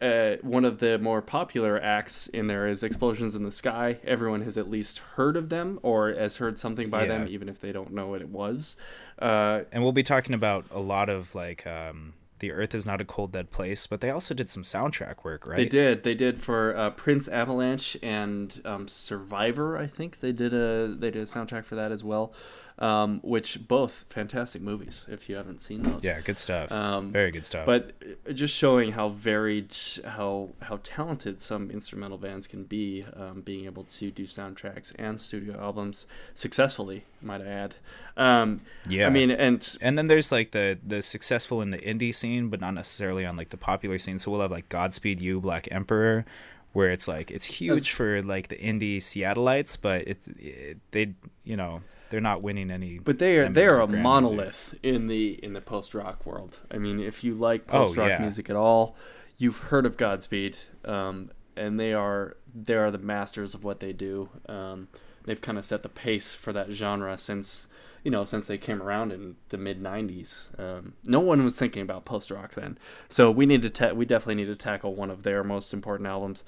uh, 0.00 0.36
one 0.42 0.64
of 0.64 0.78
the 0.78 0.98
more 0.98 1.22
popular 1.22 1.80
acts 1.80 2.26
in 2.28 2.46
there 2.48 2.66
is 2.68 2.82
Explosions 2.82 3.34
in 3.34 3.44
the 3.44 3.50
Sky. 3.50 3.98
Everyone 4.04 4.42
has 4.42 4.58
at 4.58 4.68
least 4.68 4.98
heard 4.98 5.36
of 5.36 5.48
them 5.48 5.78
or 5.82 6.12
has 6.12 6.36
heard 6.36 6.58
something 6.58 6.90
by 6.90 7.06
them, 7.06 7.26
even 7.28 7.48
if 7.48 7.60
they 7.60 7.72
don't 7.72 7.92
know 7.92 8.06
what 8.08 8.20
it 8.20 8.28
was. 8.28 8.76
Uh, 9.18 9.60
and 9.72 9.82
we'll 9.82 9.92
be 9.92 10.02
talking 10.02 10.34
about 10.34 10.66
a 10.70 10.80
lot 10.80 11.08
of 11.08 11.34
like 11.34 11.66
um, 11.66 12.12
the 12.40 12.52
Earth 12.52 12.74
is 12.74 12.84
not 12.84 13.00
a 13.00 13.04
cold 13.04 13.32
dead 13.32 13.50
place, 13.50 13.86
but 13.86 14.00
they 14.00 14.10
also 14.10 14.34
did 14.34 14.50
some 14.50 14.62
soundtrack 14.62 15.24
work, 15.24 15.46
right? 15.46 15.56
They 15.56 15.68
did. 15.68 16.02
They 16.04 16.14
did 16.14 16.42
for 16.42 16.76
uh, 16.76 16.90
Prince 16.90 17.28
Avalanche 17.28 17.96
and 18.02 18.60
um, 18.64 18.88
Survivor. 18.88 19.78
I 19.78 19.86
think 19.86 20.20
they 20.20 20.32
did 20.32 20.52
a 20.52 20.88
they 20.88 21.10
did 21.10 21.22
a 21.22 21.26
soundtrack 21.26 21.64
for 21.64 21.76
that 21.76 21.92
as 21.92 22.04
well, 22.04 22.34
um, 22.78 23.20
which 23.22 23.66
both 23.66 24.04
fantastic 24.10 24.60
movies. 24.60 25.06
If 25.08 25.28
you 25.28 25.36
haven't 25.36 25.62
seen 25.62 25.82
those, 25.82 26.04
Yeah, 26.04 26.20
good 26.20 26.36
stuff. 26.36 26.70
Um, 26.70 27.10
Very 27.10 27.30
good 27.30 27.46
stuff. 27.46 27.64
but 27.64 27.92
uh, 28.28 28.32
just 28.32 28.54
showing 28.54 28.92
how 28.92 29.08
varied 29.08 29.74
how 30.04 30.50
how 30.62 30.80
talented 30.82 31.40
some 31.40 31.70
instrumental 31.70 32.18
bands 32.18 32.46
can 32.46 32.64
be 32.64 33.04
um, 33.14 33.40
being 33.40 33.64
able 33.64 33.84
to 33.84 34.10
do 34.10 34.24
soundtracks 34.26 34.92
and 34.98 35.18
studio 35.18 35.58
albums 35.58 36.06
successfully 36.34 37.04
might 37.22 37.40
i 37.40 37.46
add 37.46 37.74
um, 38.18 38.60
Yeah. 38.88 39.06
i 39.06 39.10
mean 39.10 39.30
and 39.30 39.76
and 39.80 39.96
then 39.96 40.06
there's 40.08 40.30
like 40.30 40.50
the 40.50 40.78
the 40.86 41.00
successful 41.02 41.62
in 41.62 41.70
the 41.70 41.78
indie 41.78 42.14
scene, 42.14 42.48
but 42.48 42.60
not 42.60 42.74
necessarily 42.74 43.24
on 43.24 43.36
like 43.36 43.48
the 43.50 43.56
popular 43.56 43.98
scene. 43.98 44.18
So 44.18 44.30
we'll 44.30 44.40
have 44.42 44.50
like 44.50 44.68
Godspeed 44.68 45.20
You, 45.20 45.40
Black 45.40 45.66
Emperor, 45.70 46.24
where 46.72 46.90
it's 46.90 47.08
like 47.08 47.30
it's 47.30 47.46
huge 47.46 47.90
for 47.90 48.22
like 48.22 48.48
the 48.48 48.56
indie 48.56 48.98
Seattleites, 48.98 49.76
but 49.80 50.06
it's 50.06 50.28
it, 50.38 50.78
they 50.92 51.14
you 51.44 51.56
know 51.56 51.82
they're 52.10 52.20
not 52.20 52.42
winning 52.42 52.70
any. 52.70 52.98
but 52.98 53.18
they 53.18 53.36
are 53.38 53.48
they 53.48 53.66
are 53.66 53.80
a 53.80 53.86
monolith 53.86 54.74
in 54.82 55.06
the 55.08 55.42
in 55.44 55.52
the 55.52 55.60
post 55.60 55.94
rock 55.94 56.24
world 56.26 56.58
i 56.70 56.78
mean 56.78 57.00
if 57.00 57.22
you 57.24 57.34
like 57.34 57.62
Oh, 57.68 57.84
post 57.86 57.96
rock 57.96 58.08
yeah. 58.10 58.18
music 58.20 58.48
at 58.50 58.56
all 58.56 58.96
you've 59.38 59.58
heard 59.58 59.84
of 59.86 59.96
godspeed 59.96 60.56
um, 60.84 61.30
and 61.56 61.78
they 61.80 61.92
are 61.92 62.36
they 62.54 62.74
are 62.74 62.90
the 62.90 62.98
masters 62.98 63.54
of 63.54 63.64
what 63.64 63.80
they 63.80 63.92
do 63.92 64.28
um, 64.48 64.88
they've 65.24 65.40
kind 65.40 65.58
of 65.58 65.64
set 65.64 65.82
the 65.82 65.88
pace 65.88 66.34
for 66.34 66.52
that 66.52 66.70
genre 66.72 67.16
since 67.18 67.68
you 68.04 68.10
know 68.10 68.24
since 68.24 68.46
they 68.46 68.56
came 68.58 68.80
around 68.80 69.12
in 69.12 69.34
the 69.48 69.56
mid 69.58 69.82
90s 69.82 70.58
um, 70.60 70.92
no 71.04 71.18
one 71.20 71.42
was 71.44 71.56
thinking 71.56 71.82
about 71.82 72.04
post 72.04 72.30
rock 72.30 72.54
then 72.54 72.78
so 73.08 73.30
we 73.30 73.46
need 73.46 73.62
to 73.62 73.70
ta- 73.70 73.92
we 73.92 74.04
definitely 74.04 74.36
need 74.36 74.46
to 74.46 74.56
tackle 74.56 74.94
one 74.94 75.10
of 75.10 75.22
their 75.22 75.42
most 75.42 75.72
important 75.72 76.06
albums 76.08 76.44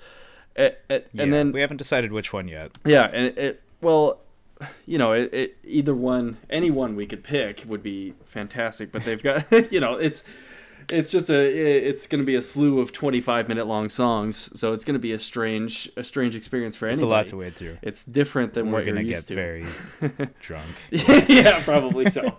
Eh, 0.57 0.71
eh, 0.91 1.01
Yeah, 1.13 1.23
and 1.23 1.33
then 1.33 1.53
we 1.53 1.61
haven't 1.61 1.77
decided 1.77 2.11
which 2.11 2.33
one 2.33 2.49
yet. 2.49 2.73
yeah, 2.85 3.05
and 3.13 3.27
it, 3.27 3.39
it 3.39 3.63
well, 3.81 4.19
you 4.87 4.99
know, 4.99 5.13
it, 5.13 5.33
it 5.33 5.57
either 5.65 5.95
one, 5.95 6.39
any 6.51 6.71
one 6.71 6.97
we 6.97 7.07
could 7.07 7.23
pick 7.25 7.65
would 7.67 7.83
be 7.83 8.15
fantastic. 8.27 8.93
But 8.93 9.05
they've 9.05 9.23
got, 9.23 9.51
you 9.73 9.81
know, 9.81 9.95
it's 9.95 10.25
it's 10.89 11.11
just 11.11 11.29
a 11.29 11.39
it's 11.89 12.07
going 12.07 12.23
to 12.23 12.27
be 12.27 12.35
a 12.37 12.43
slew 12.43 12.81
of 12.81 12.93
twenty 12.93 13.21
five 13.21 13.49
minute 13.49 13.67
long 13.67 13.89
songs, 13.89 14.51
so 14.59 14.73
it's 14.73 14.85
going 14.85 14.95
to 14.95 15.01
be 15.01 15.13
a 15.13 15.19
strange 15.19 15.91
a 15.97 16.05
strange 16.05 16.35
experience 16.35 16.77
for 16.77 16.87
anyone. 16.87 16.95
It's 16.95 17.03
a 17.03 17.07
lot 17.07 17.27
to 17.27 17.37
wade 17.37 17.57
through. 17.57 17.79
It's 17.83 18.05
different 18.05 18.55
than 18.55 18.67
what 18.67 18.73
We're 18.73 18.79
what 18.79 18.87
you're 18.87 18.95
gonna 18.97 19.09
get 19.09 19.27
to. 19.27 19.35
very 19.35 19.67
drunk. 20.41 20.77
yeah, 20.91 21.63
probably 21.65 22.09
so. 22.11 22.37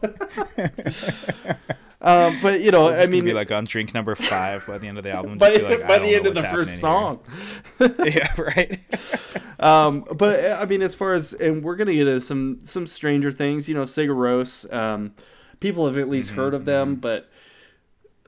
Um, 2.02 2.38
but 2.42 2.62
you 2.62 2.72
know, 2.72 2.90
I 2.90 3.08
mean, 3.08 3.26
be 3.26 3.34
like 3.34 3.52
on 3.52 3.66
drink 3.66 3.94
number 3.94 4.16
five 4.16 4.66
by 4.66 4.78
the 4.78 4.88
end 4.88 4.98
of 4.98 5.04
the 5.04 5.12
album. 5.12 5.38
by, 5.38 5.52
like, 5.52 5.86
by 5.86 6.00
the 6.00 6.16
end 6.16 6.28
of 6.28 6.34
the 6.34 6.44
first 6.44 6.80
song. 6.80 7.20
yeah, 7.80 8.34
right. 8.40 8.80
um, 9.60 10.06
but 10.16 10.54
I 10.54 10.66
mean, 10.66 10.82
as 10.82 10.96
far 10.96 11.14
as 11.14 11.34
and 11.34 11.62
we're 11.64 11.76
gonna 11.76 11.94
get 11.94 12.08
into 12.08 12.22
some 12.22 12.60
some 12.64 12.88
Stranger 12.88 13.32
Things. 13.32 13.68
You 13.68 13.76
know, 13.76 13.84
Sigur 13.84 14.16
Rós. 14.16 14.72
Um, 14.74 15.14
people 15.60 15.88
have 15.88 15.98
at 15.98 16.08
least 16.08 16.30
heard 16.32 16.54
of 16.54 16.64
them, 16.64 16.96
but 16.96 17.30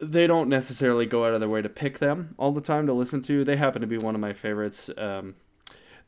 they 0.01 0.27
don't 0.27 0.49
necessarily 0.49 1.05
go 1.05 1.25
out 1.25 1.33
of 1.33 1.39
their 1.39 1.49
way 1.49 1.61
to 1.61 1.69
pick 1.69 1.99
them 1.99 2.35
all 2.37 2.51
the 2.51 2.59
time 2.59 2.87
to 2.87 2.93
listen 2.93 3.21
to. 3.21 3.45
They 3.45 3.55
happen 3.55 3.81
to 3.81 3.87
be 3.87 3.97
one 3.97 4.15
of 4.15 4.21
my 4.21 4.33
favorites. 4.33 4.89
Um, 4.97 5.35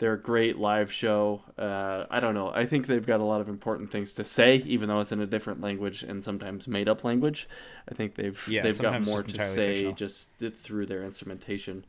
they're 0.03 0.11
a 0.11 0.21
great 0.21 0.57
live 0.57 0.91
show. 0.91 1.41
Uh, 1.57 2.03
I 2.11 2.19
don't 2.19 2.33
know. 2.33 2.49
I 2.49 2.65
think 2.65 2.87
they've 2.87 3.05
got 3.05 3.21
a 3.21 3.23
lot 3.23 3.39
of 3.39 3.47
important 3.47 3.89
things 3.89 4.11
to 4.13 4.25
say, 4.25 4.57
even 4.65 4.89
though 4.89 4.99
it's 4.99 5.13
in 5.13 5.21
a 5.21 5.25
different 5.25 5.61
language 5.61 6.03
and 6.03 6.21
sometimes 6.21 6.67
made 6.67 6.89
up 6.89 7.05
language. 7.05 7.47
I 7.89 7.93
think 7.93 8.15
they've 8.15 8.37
Yeah, 8.45 8.63
they've 8.63 8.77
got 8.77 9.05
more 9.07 9.23
to 9.23 9.41
say 9.47 9.75
fictional. 9.75 9.93
just 9.93 10.27
through 10.57 10.87
their 10.87 11.03
instrumentation. 11.05 11.85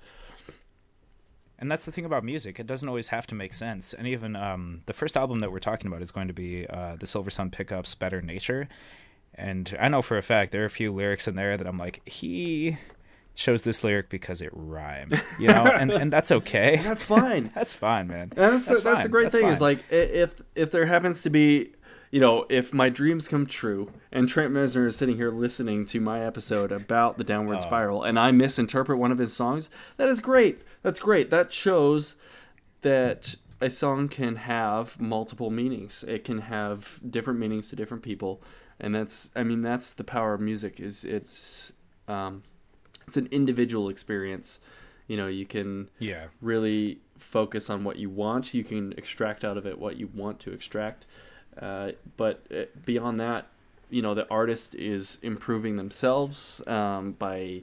And 1.59 1.72
that's 1.72 1.87
the 1.87 1.90
thing 1.90 2.05
about 2.05 2.22
music; 2.22 2.61
it 2.61 2.68
doesn't 2.68 2.88
always 2.88 3.09
have 3.09 3.27
to 3.27 3.35
make 3.35 3.53
sense. 3.53 3.92
And 3.92 4.07
even 4.07 4.37
um, 4.37 4.83
the 4.87 4.92
first 4.92 5.16
album 5.16 5.40
that 5.40 5.50
we're 5.50 5.59
talking 5.59 5.88
about 5.88 6.00
is 6.00 6.12
going 6.12 6.29
to 6.29 6.35
be 6.35 6.68
uh, 6.68 6.94
the 6.94 7.09
Silver 7.09 7.31
Sun 7.31 7.50
Pickups' 7.50 7.96
"Better 7.96 8.22
Nature." 8.22 8.68
And 9.35 9.77
I 9.81 9.88
know 9.88 10.03
for 10.03 10.16
a 10.16 10.22
fact 10.22 10.53
there 10.53 10.62
are 10.62 10.66
a 10.66 10.70
few 10.70 10.92
lyrics 10.92 11.27
in 11.27 11.35
there 11.35 11.57
that 11.57 11.66
I'm 11.66 11.79
like, 11.79 12.09
he 12.09 12.79
chose 13.35 13.64
this 13.64 13.83
lyric 13.83 14.09
because 14.11 14.40
it 14.40 14.51
rhymed, 14.53 15.20
you 15.38 15.49
know, 15.49 15.64
and 15.64 15.90
and 15.90 16.11
that's 16.11 16.31
okay. 16.31 16.81
That's 16.83 17.03
fine. 17.03 17.51
That's 17.55 17.75
fine, 17.75 18.09
man. 18.09 18.33
That's 18.35 18.66
That's 18.66 18.81
that's, 18.81 19.03
the 19.03 19.09
great 19.09 19.25
That's 19.25 19.37
thing 19.37 19.49
is 19.49 19.61
like 19.61 19.85
if 19.90 20.35
if 20.55 20.70
there 20.70 20.87
happens 20.87 21.23
to 21.23 21.31
be 21.31 21.73
you 22.11 22.20
know 22.20 22.47
if 22.49 22.73
my 22.73 22.88
dreams 22.88 23.27
come 23.27 23.44
true 23.47 23.90
and 24.12 24.29
Trent 24.29 24.53
Reznor 24.53 24.87
is 24.87 24.94
sitting 24.97 25.16
here 25.16 25.31
listening 25.33 25.85
to 25.87 26.01
my 26.01 26.25
episode 26.25 26.70
about 26.70 27.18
the 27.18 27.25
downward 27.25 27.57
Oh. 27.57 27.61
spiral 27.61 28.03
and 28.05 28.18
I 28.18 28.31
misinterpret 28.31 28.99
one 28.99 29.11
of 29.11 29.18
his 29.18 29.33
songs 29.33 29.68
that 29.97 30.09
is 30.09 30.20
great 30.20 30.62
that's 30.83 31.01
great 31.01 31.31
that 31.31 31.53
shows 31.53 32.14
that 32.83 33.35
a 33.61 33.68
song 33.70 34.09
can 34.09 34.37
have 34.37 35.01
multiple 35.01 35.51
meanings 35.51 36.05
it 36.07 36.23
can 36.25 36.38
have 36.42 37.01
different 37.11 37.40
meanings 37.40 37.68
to 37.70 37.77
different 37.77 38.05
people 38.05 38.40
and 38.79 38.94
that's 38.94 39.31
I 39.35 39.42
mean 39.42 39.62
that's 39.62 39.92
the 39.94 40.05
power 40.05 40.35
of 40.35 40.40
music 40.40 40.79
is 40.79 41.05
it's 41.05 41.73
um, 42.07 42.42
it's 43.06 43.16
an 43.16 43.28
individual 43.30 43.88
experience 43.88 44.60
you 45.06 45.16
know 45.16 45.26
you 45.26 45.46
can 45.46 45.88
Yeah, 45.98 46.26
really 46.40 46.98
focus 47.18 47.70
on 47.70 47.84
what 47.84 47.96
you 47.96 48.10
want. 48.10 48.54
You 48.54 48.64
can 48.64 48.92
extract 48.96 49.44
out 49.44 49.56
of 49.56 49.66
it 49.66 49.78
what 49.78 49.96
you 49.96 50.08
want 50.14 50.40
to 50.40 50.52
extract. 50.52 51.06
Uh, 51.60 51.92
but 52.16 52.44
uh, 52.54 52.64
beyond 52.84 53.20
that, 53.20 53.46
you 53.90 54.02
know, 54.02 54.14
the 54.14 54.28
artist 54.30 54.74
is 54.74 55.18
improving 55.22 55.76
themselves 55.76 56.60
um, 56.66 57.12
by, 57.12 57.62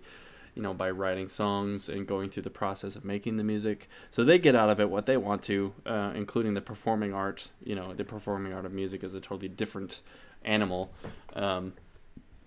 you 0.56 0.62
know, 0.62 0.74
by 0.74 0.90
writing 0.90 1.28
songs 1.28 1.90
and 1.90 2.08
going 2.08 2.30
through 2.30 2.44
the 2.44 2.50
process 2.50 2.96
of 2.96 3.04
making 3.04 3.38
the 3.38 3.44
music. 3.44 3.90
So 4.12 4.24
they 4.24 4.40
get 4.40 4.56
out 4.56 4.70
of 4.70 4.80
it 4.80 4.90
what 4.90 5.06
they 5.06 5.18
want 5.18 5.44
to, 5.44 5.74
uh, 5.86 6.14
including 6.16 6.54
the 6.54 6.62
performing 6.62 7.14
art. 7.14 7.50
You 7.64 7.76
know, 7.76 7.94
the 7.94 8.06
performing 8.06 8.54
art 8.54 8.66
of 8.66 8.72
music 8.72 9.04
is 9.04 9.14
a 9.14 9.20
totally 9.20 9.50
different 9.50 10.02
animal. 10.44 10.92
Um, 11.34 11.74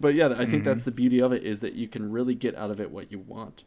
but 0.04 0.14
yeah, 0.14 0.34
I 0.36 0.44
think 0.46 0.62
that's 0.64 0.84
the 0.84 0.90
beauty 0.90 1.20
of 1.20 1.32
it 1.32 1.42
is 1.42 1.60
that 1.60 1.72
you 1.72 1.88
can 1.88 2.12
really 2.12 2.34
get 2.34 2.54
out 2.54 2.70
of 2.70 2.78
it 2.80 2.90
what 2.90 3.10
you 3.10 3.18
want. 3.18 3.64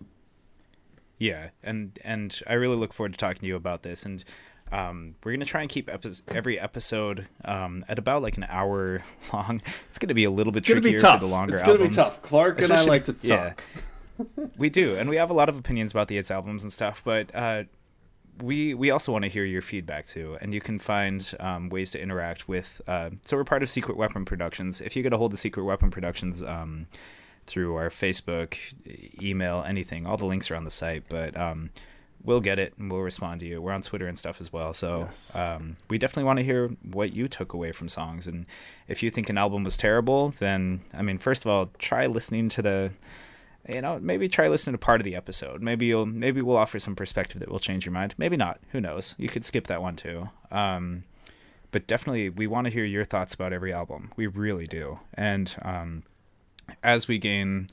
yeah, 1.17 1.49
and 1.63 1.97
and 2.03 2.39
I 2.47 2.53
really 2.53 2.75
look 2.75 2.93
forward 2.93 3.13
to 3.13 3.17
talking 3.17 3.41
to 3.41 3.47
you 3.47 3.55
about 3.55 3.81
this. 3.83 4.05
And 4.05 4.23
um, 4.71 5.15
we're 5.23 5.31
gonna 5.31 5.45
try 5.45 5.61
and 5.61 5.69
keep 5.69 5.89
epi- 5.91 6.11
every 6.27 6.59
episode 6.59 7.27
um, 7.43 7.83
at 7.89 7.97
about 7.97 8.21
like 8.21 8.37
an 8.37 8.45
hour 8.49 9.03
long. 9.33 9.61
It's 9.89 9.97
gonna 9.97 10.13
be 10.13 10.25
a 10.25 10.31
little 10.31 10.53
bit 10.53 10.59
It's 10.59 10.67
trickier 10.69 10.99
for 10.99 11.17
the 11.19 11.25
longer 11.25 11.53
it's 11.55 11.63
gonna 11.63 11.73
albums. 11.79 11.89
be 11.95 11.95
tough. 11.95 12.21
Clark 12.21 12.61
and 12.61 12.71
I 12.71 12.83
like 12.83 13.05
to 13.05 13.13
talk. 13.13 13.23
yeah. 13.23 13.53
we 14.57 14.69
do, 14.69 14.95
and 14.95 15.09
we 15.09 15.15
have 15.15 15.29
a 15.29 15.33
lot 15.33 15.49
of 15.49 15.57
opinions 15.57 15.91
about 15.91 16.07
these 16.07 16.29
albums 16.29 16.63
and 16.63 16.71
stuff, 16.71 17.01
but 17.03 17.33
uh, 17.35 17.63
we 18.41 18.73
we 18.73 18.91
also 18.91 19.11
want 19.11 19.23
to 19.23 19.29
hear 19.29 19.45
your 19.45 19.61
feedback 19.61 20.05
too, 20.05 20.37
and 20.41 20.53
you 20.53 20.61
can 20.61 20.79
find 20.79 21.33
um, 21.39 21.69
ways 21.69 21.91
to 21.91 22.01
interact 22.01 22.47
with. 22.47 22.81
Uh, 22.87 23.11
so 23.23 23.37
we're 23.37 23.43
part 23.43 23.63
of 23.63 23.69
Secret 23.69 23.97
Weapon 23.97 24.25
Productions. 24.25 24.81
If 24.81 24.95
you 24.95 25.03
get 25.03 25.13
a 25.13 25.17
hold 25.17 25.33
of 25.33 25.39
Secret 25.39 25.63
Weapon 25.63 25.91
Productions 25.91 26.43
um, 26.43 26.87
through 27.45 27.75
our 27.75 27.89
Facebook, 27.89 28.55
email, 29.21 29.63
anything, 29.67 30.05
all 30.05 30.17
the 30.17 30.25
links 30.25 30.51
are 30.51 30.55
on 30.55 30.63
the 30.65 30.71
site. 30.71 31.03
But 31.09 31.35
um, 31.37 31.69
we'll 32.23 32.41
get 32.41 32.59
it 32.59 32.73
and 32.77 32.91
we'll 32.91 33.01
respond 33.01 33.39
to 33.39 33.45
you. 33.45 33.61
We're 33.61 33.71
on 33.71 33.81
Twitter 33.81 34.07
and 34.07 34.17
stuff 34.17 34.41
as 34.41 34.51
well, 34.51 34.73
so 34.73 35.01
Yes. 35.05 35.35
um, 35.35 35.77
we 35.89 35.97
definitely 35.97 36.25
want 36.25 36.37
to 36.39 36.43
hear 36.43 36.67
what 36.83 37.15
you 37.15 37.27
took 37.27 37.53
away 37.53 37.71
from 37.71 37.87
songs. 37.87 38.27
And 38.27 38.45
if 38.87 39.01
you 39.01 39.09
think 39.09 39.29
an 39.29 39.37
album 39.37 39.63
was 39.63 39.77
terrible, 39.77 40.29
then 40.39 40.81
I 40.93 41.01
mean, 41.03 41.17
first 41.19 41.45
of 41.45 41.51
all, 41.51 41.69
try 41.79 42.05
listening 42.07 42.49
to 42.49 42.61
the 42.61 42.91
you 43.67 43.81
know 43.81 43.99
maybe 43.99 44.29
try 44.29 44.47
listening 44.47 44.73
to 44.73 44.77
part 44.77 45.01
of 45.01 45.05
the 45.05 45.15
episode. 45.15 45.61
Maybe 45.61 45.85
you'll 45.87 46.05
maybe 46.05 46.41
we'll 46.41 46.57
offer 46.57 46.79
some 46.79 46.95
perspective 46.95 47.39
that 47.39 47.49
will 47.49 47.59
change 47.59 47.85
your 47.85 47.93
mind. 47.93 48.15
Maybe 48.17 48.37
not. 48.37 48.59
Who 48.71 48.81
knows? 48.81 49.15
You 49.17 49.29
could 49.29 49.45
skip 49.45 49.67
that 49.67 49.81
one 49.81 49.95
too. 49.95 50.29
Um 50.51 51.03
but 51.71 51.85
definitely 51.87 52.29
we 52.29 52.47
want 52.47 52.65
to 52.65 52.71
hear 52.71 52.85
your 52.85 53.03
thoughts 53.05 53.33
about 53.33 53.53
every 53.53 53.73
album. 53.73 54.11
We 54.15 54.27
really 54.27 54.67
do. 54.67 54.99
And 55.13 55.53
um 55.61 56.03
as 56.83 57.07
we 57.07 57.17
gain 57.17 57.67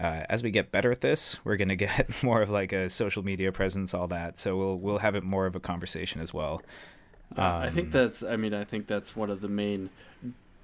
uh, 0.00 0.22
as 0.28 0.42
we 0.44 0.50
get 0.50 0.70
better 0.70 0.92
at 0.92 1.00
this 1.00 1.36
we're 1.44 1.56
going 1.56 1.68
to 1.76 1.76
get 1.76 2.22
more 2.22 2.40
of 2.40 2.50
like 2.50 2.72
a 2.72 2.88
social 2.88 3.22
media 3.24 3.50
presence 3.52 3.94
all 3.94 4.08
that. 4.08 4.38
So 4.38 4.56
we'll 4.56 4.78
we'll 4.78 4.98
have 4.98 5.14
it 5.14 5.24
more 5.24 5.46
of 5.46 5.54
a 5.56 5.60
conversation 5.60 6.20
as 6.20 6.32
well. 6.32 6.62
Uh, 7.36 7.42
I 7.64 7.70
think 7.70 7.88
Um, 7.88 7.92
that's. 7.92 8.22
I 8.22 8.36
mean, 8.36 8.54
I 8.54 8.64
think 8.64 8.86
that's 8.86 9.14
one 9.14 9.28
of 9.28 9.42
the 9.42 9.48
main 9.48 9.90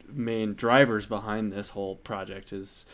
main 0.09 0.55
drivers 0.55 1.05
behind 1.07 1.53
this 1.53 1.71
whole 1.71 1.97
project 1.97 2.53
is 2.53 2.87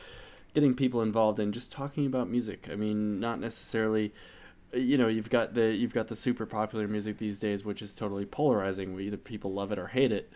getting 0.55 0.75
people 0.75 1.03
involved 1.03 1.39
in 1.39 1.53
just 1.53 1.73
talking 1.73 2.07
about 2.07 2.29
music. 2.29 2.69
I 2.71 2.77
mean, 2.77 3.21
not 3.21 3.41
necessarily. 3.41 4.13
You 4.73 4.99
know, 4.99 5.09
you've 5.09 5.31
got 5.31 5.55
the 5.55 5.75
you've 5.75 5.93
got 5.93 6.09
the 6.09 6.17
super 6.17 6.47
popular 6.47 6.87
music 6.87 7.19
these 7.19 7.41
days, 7.41 7.65
which 7.65 7.83
is 7.83 7.93
totally 7.93 8.25
polarizing. 8.25 8.93
Where 8.93 9.03
either 9.03 9.17
people 9.17 9.53
love 9.53 9.73
it 9.73 9.79
or 9.79 9.89
hate 9.89 10.13
it 10.13 10.33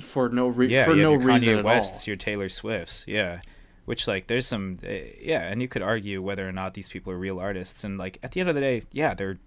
for 0.00 0.28
no 0.28 0.48
re- 0.48 0.68
yeah, 0.68 0.84
for 0.84 0.94
you 0.94 1.02
no 1.02 1.12
have 1.12 1.22
your 1.22 1.32
reason 1.32 1.58
Kanye 1.58 1.64
West's, 1.64 2.06
your 2.06 2.16
Taylor 2.16 2.48
Swift's, 2.48 3.04
yeah. 3.06 3.40
Which 3.84 4.06
like 4.06 4.28
there's 4.28 4.46
some 4.46 4.78
uh, 4.84 4.92
yeah, 5.20 5.48
and 5.48 5.60
you 5.60 5.66
could 5.66 5.82
argue 5.82 6.22
whether 6.22 6.48
or 6.48 6.52
not 6.52 6.74
these 6.74 6.88
people 6.88 7.12
are 7.12 7.18
real 7.18 7.40
artists 7.40 7.82
and 7.82 7.98
like 7.98 8.18
at 8.22 8.32
the 8.32 8.40
end 8.40 8.48
of 8.48 8.54
the 8.54 8.60
day, 8.60 8.82
yeah, 8.92 9.14
they're 9.14 9.38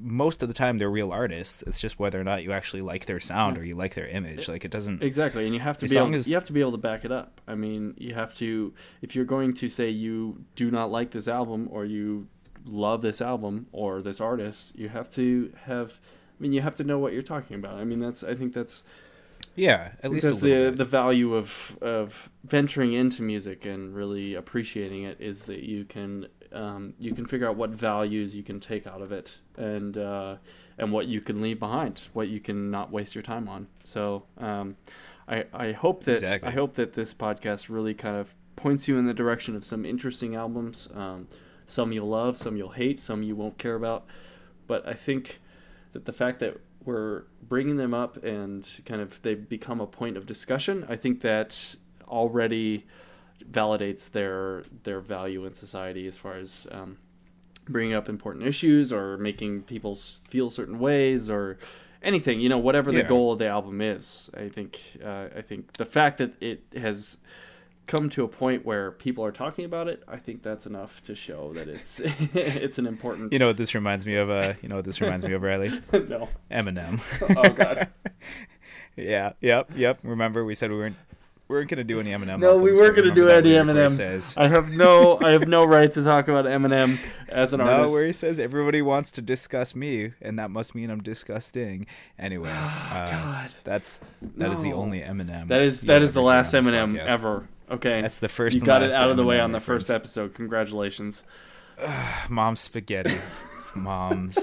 most 0.00 0.42
of 0.42 0.48
the 0.48 0.54
time 0.54 0.78
they're 0.78 0.90
real 0.90 1.12
artists. 1.12 1.62
It's 1.62 1.78
just 1.80 1.98
whether 1.98 2.20
or 2.20 2.24
not 2.24 2.42
you 2.42 2.52
actually 2.52 2.82
like 2.82 3.06
their 3.06 3.20
sound 3.20 3.58
or 3.58 3.64
you 3.64 3.74
like 3.74 3.94
their 3.94 4.06
image. 4.06 4.48
Like 4.48 4.64
it 4.64 4.70
doesn't 4.70 5.02
Exactly, 5.02 5.44
and 5.44 5.54
you 5.54 5.60
have 5.60 5.78
to 5.78 5.88
be 5.88 5.96
able, 5.96 6.14
as- 6.14 6.28
you 6.28 6.34
have 6.34 6.44
to 6.46 6.52
be 6.52 6.60
able 6.60 6.72
to 6.72 6.78
back 6.78 7.04
it 7.04 7.12
up. 7.12 7.40
I 7.46 7.54
mean, 7.54 7.94
you 7.98 8.14
have 8.14 8.34
to 8.36 8.72
if 9.02 9.14
you're 9.14 9.24
going 9.24 9.54
to 9.54 9.68
say 9.68 9.90
you 9.90 10.44
do 10.54 10.70
not 10.70 10.90
like 10.90 11.10
this 11.10 11.28
album 11.28 11.68
or 11.70 11.84
you 11.84 12.28
love 12.64 13.02
this 13.02 13.20
album 13.20 13.66
or 13.72 14.02
this 14.02 14.20
artist, 14.20 14.72
you 14.74 14.88
have 14.88 15.08
to 15.10 15.52
have. 15.64 15.92
I 16.38 16.42
mean, 16.42 16.52
you 16.52 16.60
have 16.60 16.74
to 16.76 16.84
know 16.84 16.98
what 16.98 17.12
you're 17.12 17.22
talking 17.22 17.56
about. 17.56 17.74
I 17.74 17.84
mean, 17.84 18.00
that's 18.00 18.22
I 18.22 18.34
think 18.34 18.52
that's 18.52 18.82
yeah, 19.54 19.92
at 20.02 20.10
least 20.10 20.26
a 20.26 20.32
the 20.32 20.40
bit. 20.40 20.76
the 20.76 20.84
value 20.84 21.34
of 21.34 21.78
of 21.80 22.28
venturing 22.44 22.92
into 22.92 23.22
music 23.22 23.64
and 23.64 23.94
really 23.94 24.34
appreciating 24.34 25.04
it 25.04 25.18
is 25.20 25.46
that 25.46 25.62
you 25.62 25.84
can 25.84 26.28
um, 26.52 26.94
you 26.98 27.14
can 27.14 27.26
figure 27.26 27.48
out 27.48 27.56
what 27.56 27.70
values 27.70 28.34
you 28.34 28.42
can 28.42 28.60
take 28.60 28.86
out 28.86 29.02
of 29.02 29.12
it 29.12 29.32
and 29.56 29.96
uh, 29.96 30.36
and 30.78 30.92
what 30.92 31.06
you 31.06 31.20
can 31.20 31.40
leave 31.40 31.58
behind, 31.58 32.02
what 32.12 32.28
you 32.28 32.40
can 32.40 32.70
not 32.70 32.90
waste 32.90 33.14
your 33.14 33.22
time 33.22 33.48
on. 33.48 33.66
So 33.84 34.24
um, 34.38 34.76
I 35.28 35.44
I 35.52 35.72
hope 35.72 36.04
that 36.04 36.18
Exactly. 36.18 36.48
I 36.48 36.52
hope 36.52 36.74
that 36.74 36.94
this 36.94 37.14
podcast 37.14 37.68
really 37.68 37.94
kind 37.94 38.16
of 38.16 38.34
points 38.56 38.88
you 38.88 38.98
in 38.98 39.06
the 39.06 39.14
direction 39.14 39.54
of 39.56 39.64
some 39.64 39.84
interesting 39.84 40.34
albums. 40.34 40.88
Um, 40.94 41.28
some 41.66 41.92
you'll 41.92 42.08
love, 42.08 42.38
some 42.38 42.56
you'll 42.56 42.70
hate, 42.70 43.00
some 43.00 43.22
you 43.22 43.36
won't 43.36 43.58
care 43.58 43.74
about. 43.74 44.06
But 44.66 44.86
I 44.86 44.94
think 44.94 45.40
that 45.92 46.04
the 46.04 46.12
fact 46.12 46.40
that 46.40 46.58
we're 46.84 47.24
bringing 47.42 47.76
them 47.76 47.92
up 47.92 48.22
and 48.22 48.68
kind 48.84 49.00
of 49.00 49.20
they 49.22 49.34
become 49.34 49.80
a 49.80 49.86
point 49.86 50.16
of 50.16 50.26
discussion, 50.26 50.86
I 50.88 50.96
think 50.96 51.20
that 51.22 51.76
already 52.06 52.86
validates 53.50 54.10
their 54.10 54.62
their 54.84 55.00
value 55.00 55.44
in 55.46 55.54
society 55.54 56.06
as 56.06 56.16
far 56.16 56.34
as 56.34 56.66
um, 56.70 56.98
bringing 57.68 57.94
up 57.94 58.08
important 58.08 58.44
issues 58.46 58.92
or 58.92 59.16
making 59.18 59.62
people 59.62 59.94
feel 59.94 60.50
certain 60.50 60.78
ways 60.78 61.28
or 61.30 61.58
anything 62.02 62.38
you 62.40 62.48
know 62.48 62.58
whatever 62.58 62.92
the 62.92 62.98
Yeah. 62.98 63.08
goal 63.08 63.32
of 63.32 63.38
the 63.38 63.48
album 63.48 63.80
is 63.80 64.30
i 64.36 64.48
think 64.48 64.80
uh, 65.04 65.26
i 65.36 65.42
think 65.42 65.72
the 65.74 65.84
fact 65.86 66.18
that 66.18 66.40
it 66.40 66.62
has 66.76 67.18
come 67.88 68.08
to 68.10 68.22
a 68.24 68.28
point 68.28 68.64
where 68.64 68.90
people 68.92 69.24
are 69.24 69.32
talking 69.32 69.64
about 69.64 69.88
it 69.88 70.02
i 70.06 70.16
think 70.16 70.42
that's 70.42 70.66
enough 70.66 71.02
to 71.04 71.14
show 71.14 71.52
that 71.54 71.68
it's 71.68 72.00
it's 72.34 72.78
an 72.78 72.86
important 72.86 73.32
You 73.32 73.38
know 73.40 73.46
what 73.48 73.56
this 73.56 73.74
reminds 73.74 74.04
me 74.06 74.14
of? 74.16 74.28
Uh, 74.30 74.54
you 74.62 74.68
know 74.68 74.76
what 74.76 74.84
this 74.84 75.00
reminds 75.00 75.24
me 75.24 75.32
of, 75.32 75.42
Riley? 75.42 75.70
no 75.92 76.28
Eminem. 76.50 77.00
Oh, 77.36 77.50
God. 77.50 77.88
yeah. 78.96 79.32
Yep. 79.40 79.70
Yep. 79.76 79.98
Remember 80.02 80.44
we 80.44 80.54
said 80.54 80.70
we 80.70 80.76
weren't 80.78 80.96
we 81.48 81.56
weren't 81.56 81.68
gonna 81.70 81.84
do 81.84 82.00
any 82.00 82.10
Eminem. 82.10 82.38
no 82.40 82.56
we 82.58 82.72
weren't 82.72 82.96
going 82.96 83.08
to 83.08 83.14
do 83.14 83.28
any 83.28 83.40
that 83.42 83.44
lyric 83.44 83.66
where 83.66 83.86
eminem 83.86 83.90
Says, 83.90 84.36
i 84.36 84.48
have 84.48 84.70
no 84.72 85.18
i 85.22 85.32
have 85.32 85.46
no 85.46 85.64
right 85.64 85.92
to 85.92 86.02
talk 86.02 86.28
about 86.28 86.44
eminem 86.44 86.98
as 87.28 87.52
an 87.52 87.58
no, 87.64 87.66
artist 87.66 87.92
where 87.92 88.06
he 88.06 88.12
says 88.12 88.38
everybody 88.38 88.82
wants 88.82 89.10
to 89.12 89.22
discuss 89.22 89.74
me, 89.74 90.12
and 90.22 90.38
that 90.38 90.50
must 90.50 90.74
mean 90.74 90.90
I'm 90.90 91.02
disgusting. 91.02 91.86
Anyway, 92.18 92.50
uh, 92.52 93.10
God. 93.10 93.50
that's 93.64 94.00
that 94.36 94.52
is 94.52 94.62
the 94.62 94.72
only 94.72 95.00
Eminem. 95.00 95.48
That 95.48 95.60
is 95.60 95.82
that 95.82 96.02
is 96.02 96.12
the 96.12 96.22
last 96.22 96.54
Eminem 96.54 96.94
podcast. 96.94 97.06
ever. 97.06 97.48
Okay, 97.68 98.00
That's 98.00 98.20
the 98.20 98.28
first 98.28 98.56
You 98.56 98.62
got 98.62 98.82
it 98.82 98.92
out 98.92 99.10
of 99.10 99.16
the 99.16 99.24
way 99.24 99.40
on 99.40 99.50
the 99.52 99.60
first 99.60 99.90
episode. 99.90 100.34
Congratulations. 100.34 101.24
mom's 102.28 102.60
spaghetti 102.60 103.18
mom's 103.74 104.38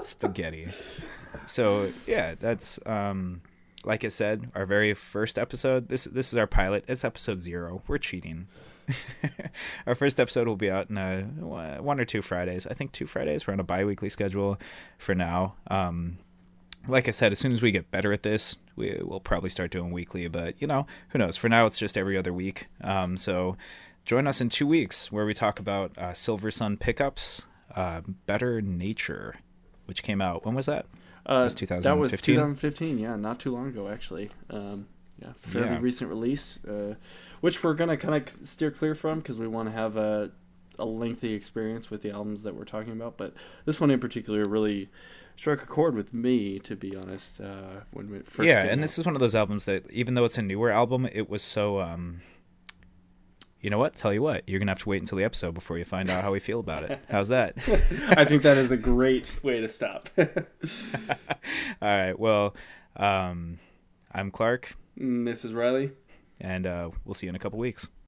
spaghetti 0.00 0.68
so 1.46 1.92
yeah 2.08 2.34
that's 2.40 2.80
um 2.86 3.40
like 3.84 4.04
i 4.04 4.08
said 4.08 4.50
our 4.54 4.66
very 4.66 4.94
first 4.94 5.38
episode 5.38 5.88
this 5.88 6.04
this 6.04 6.32
is 6.32 6.36
our 6.36 6.46
pilot 6.46 6.84
it's 6.88 7.04
episode 7.04 7.40
zero 7.40 7.82
we're 7.86 7.98
cheating 7.98 8.46
our 9.86 9.94
first 9.94 10.18
episode 10.18 10.48
will 10.48 10.56
be 10.56 10.70
out 10.70 10.90
in 10.90 10.98
uh, 10.98 11.22
one 11.78 12.00
or 12.00 12.04
two 12.04 12.22
fridays 12.22 12.66
i 12.66 12.74
think 12.74 12.92
two 12.92 13.06
fridays 13.06 13.46
we're 13.46 13.52
on 13.52 13.60
a 13.60 13.64
bi-weekly 13.64 14.08
schedule 14.08 14.58
for 14.98 15.14
now 15.14 15.54
um 15.68 16.18
like 16.88 17.06
I 17.06 17.12
said, 17.12 17.32
as 17.32 17.38
soon 17.38 17.52
as 17.52 17.62
we 17.62 17.70
get 17.70 17.90
better 17.90 18.12
at 18.12 18.22
this, 18.22 18.56
we, 18.76 18.98
we'll 19.00 19.20
probably 19.20 19.50
start 19.50 19.70
doing 19.70 19.92
weekly. 19.92 20.26
But 20.28 20.60
you 20.60 20.66
know, 20.66 20.86
who 21.10 21.18
knows? 21.18 21.36
For 21.36 21.48
now, 21.48 21.66
it's 21.66 21.78
just 21.78 21.96
every 21.96 22.16
other 22.16 22.32
week. 22.32 22.66
Um, 22.82 23.16
so 23.16 23.56
join 24.04 24.26
us 24.26 24.40
in 24.40 24.48
two 24.48 24.66
weeks 24.66 25.12
where 25.12 25.24
we 25.24 25.34
talk 25.34 25.58
about 25.58 25.96
uh, 25.96 26.14
Silver 26.14 26.50
Sun 26.50 26.78
pickups, 26.78 27.46
uh, 27.76 28.00
Better 28.26 28.60
Nature, 28.60 29.36
which 29.86 30.02
came 30.02 30.20
out. 30.20 30.44
When 30.44 30.54
was 30.54 30.66
that? 30.66 30.86
Uh, 31.26 31.44
was 31.44 31.54
That 31.54 31.96
was 31.98 32.10
2015? 32.12 32.34
2015. 32.34 32.98
Yeah, 32.98 33.16
not 33.16 33.38
too 33.40 33.52
long 33.52 33.68
ago 33.68 33.88
actually. 33.88 34.30
Um, 34.50 34.86
yeah, 35.20 35.32
fairly 35.40 35.68
Yeah. 35.68 35.78
recent 35.80 36.10
release, 36.10 36.58
uh, 36.64 36.94
which 37.40 37.62
we're 37.62 37.74
gonna 37.74 37.96
kind 37.96 38.14
of 38.28 38.48
steer 38.48 38.70
clear 38.70 38.94
from 38.94 39.20
because 39.20 39.38
we 39.38 39.46
want 39.46 39.68
to 39.68 39.72
have 39.72 39.96
a 39.96 40.30
a 40.78 40.84
lengthy 40.84 41.34
experience 41.34 41.90
with 41.90 42.02
the 42.02 42.10
albums 42.10 42.42
that 42.42 42.54
we're 42.54 42.64
talking 42.64 42.92
about. 42.92 43.16
But 43.16 43.34
this 43.66 43.78
one 43.78 43.90
in 43.90 44.00
particular 44.00 44.46
really 44.46 44.88
struck 45.36 45.62
a 45.62 45.66
chord 45.66 45.94
with 45.94 46.12
me, 46.14 46.58
to 46.60 46.74
be 46.74 46.96
honest. 46.96 47.40
Uh, 47.40 47.82
when 47.92 48.10
we 48.10 48.18
first 48.20 48.48
yeah, 48.48 48.62
and 48.62 48.72
out. 48.72 48.80
this 48.80 48.98
is 48.98 49.04
one 49.04 49.14
of 49.14 49.20
those 49.20 49.34
albums 49.34 49.66
that, 49.66 49.88
even 49.90 50.14
though 50.14 50.24
it's 50.24 50.38
a 50.38 50.42
newer 50.42 50.70
album, 50.70 51.06
it 51.12 51.28
was 51.28 51.42
so. 51.42 51.80
Um, 51.80 52.22
you 53.62 53.70
know 53.70 53.78
what? 53.78 53.94
Tell 53.94 54.12
you 54.12 54.20
what, 54.22 54.42
you're 54.48 54.58
gonna 54.58 54.72
have 54.72 54.82
to 54.82 54.88
wait 54.88 55.00
until 55.00 55.16
the 55.16 55.24
episode 55.24 55.54
before 55.54 55.78
you 55.78 55.84
find 55.84 56.10
out 56.10 56.22
how 56.22 56.32
we 56.32 56.40
feel 56.40 56.58
about 56.60 56.82
it. 56.82 56.98
How's 57.08 57.28
that? 57.28 57.54
I 58.08 58.24
think 58.24 58.42
that 58.42 58.58
is 58.58 58.72
a 58.72 58.76
great 58.76 59.32
way 59.44 59.60
to 59.60 59.68
stop. 59.68 60.08
All 60.18 60.26
right. 61.80 62.18
Well, 62.18 62.54
um, 62.96 63.58
I'm 64.12 64.30
Clark, 64.32 64.76
this 64.96 65.44
is 65.44 65.52
Riley. 65.54 65.92
and 66.40 66.66
uh, 66.66 66.90
we'll 67.04 67.14
see 67.14 67.26
you 67.26 67.30
in 67.30 67.36
a 67.36 67.38
couple 67.38 67.58
weeks. 67.58 67.88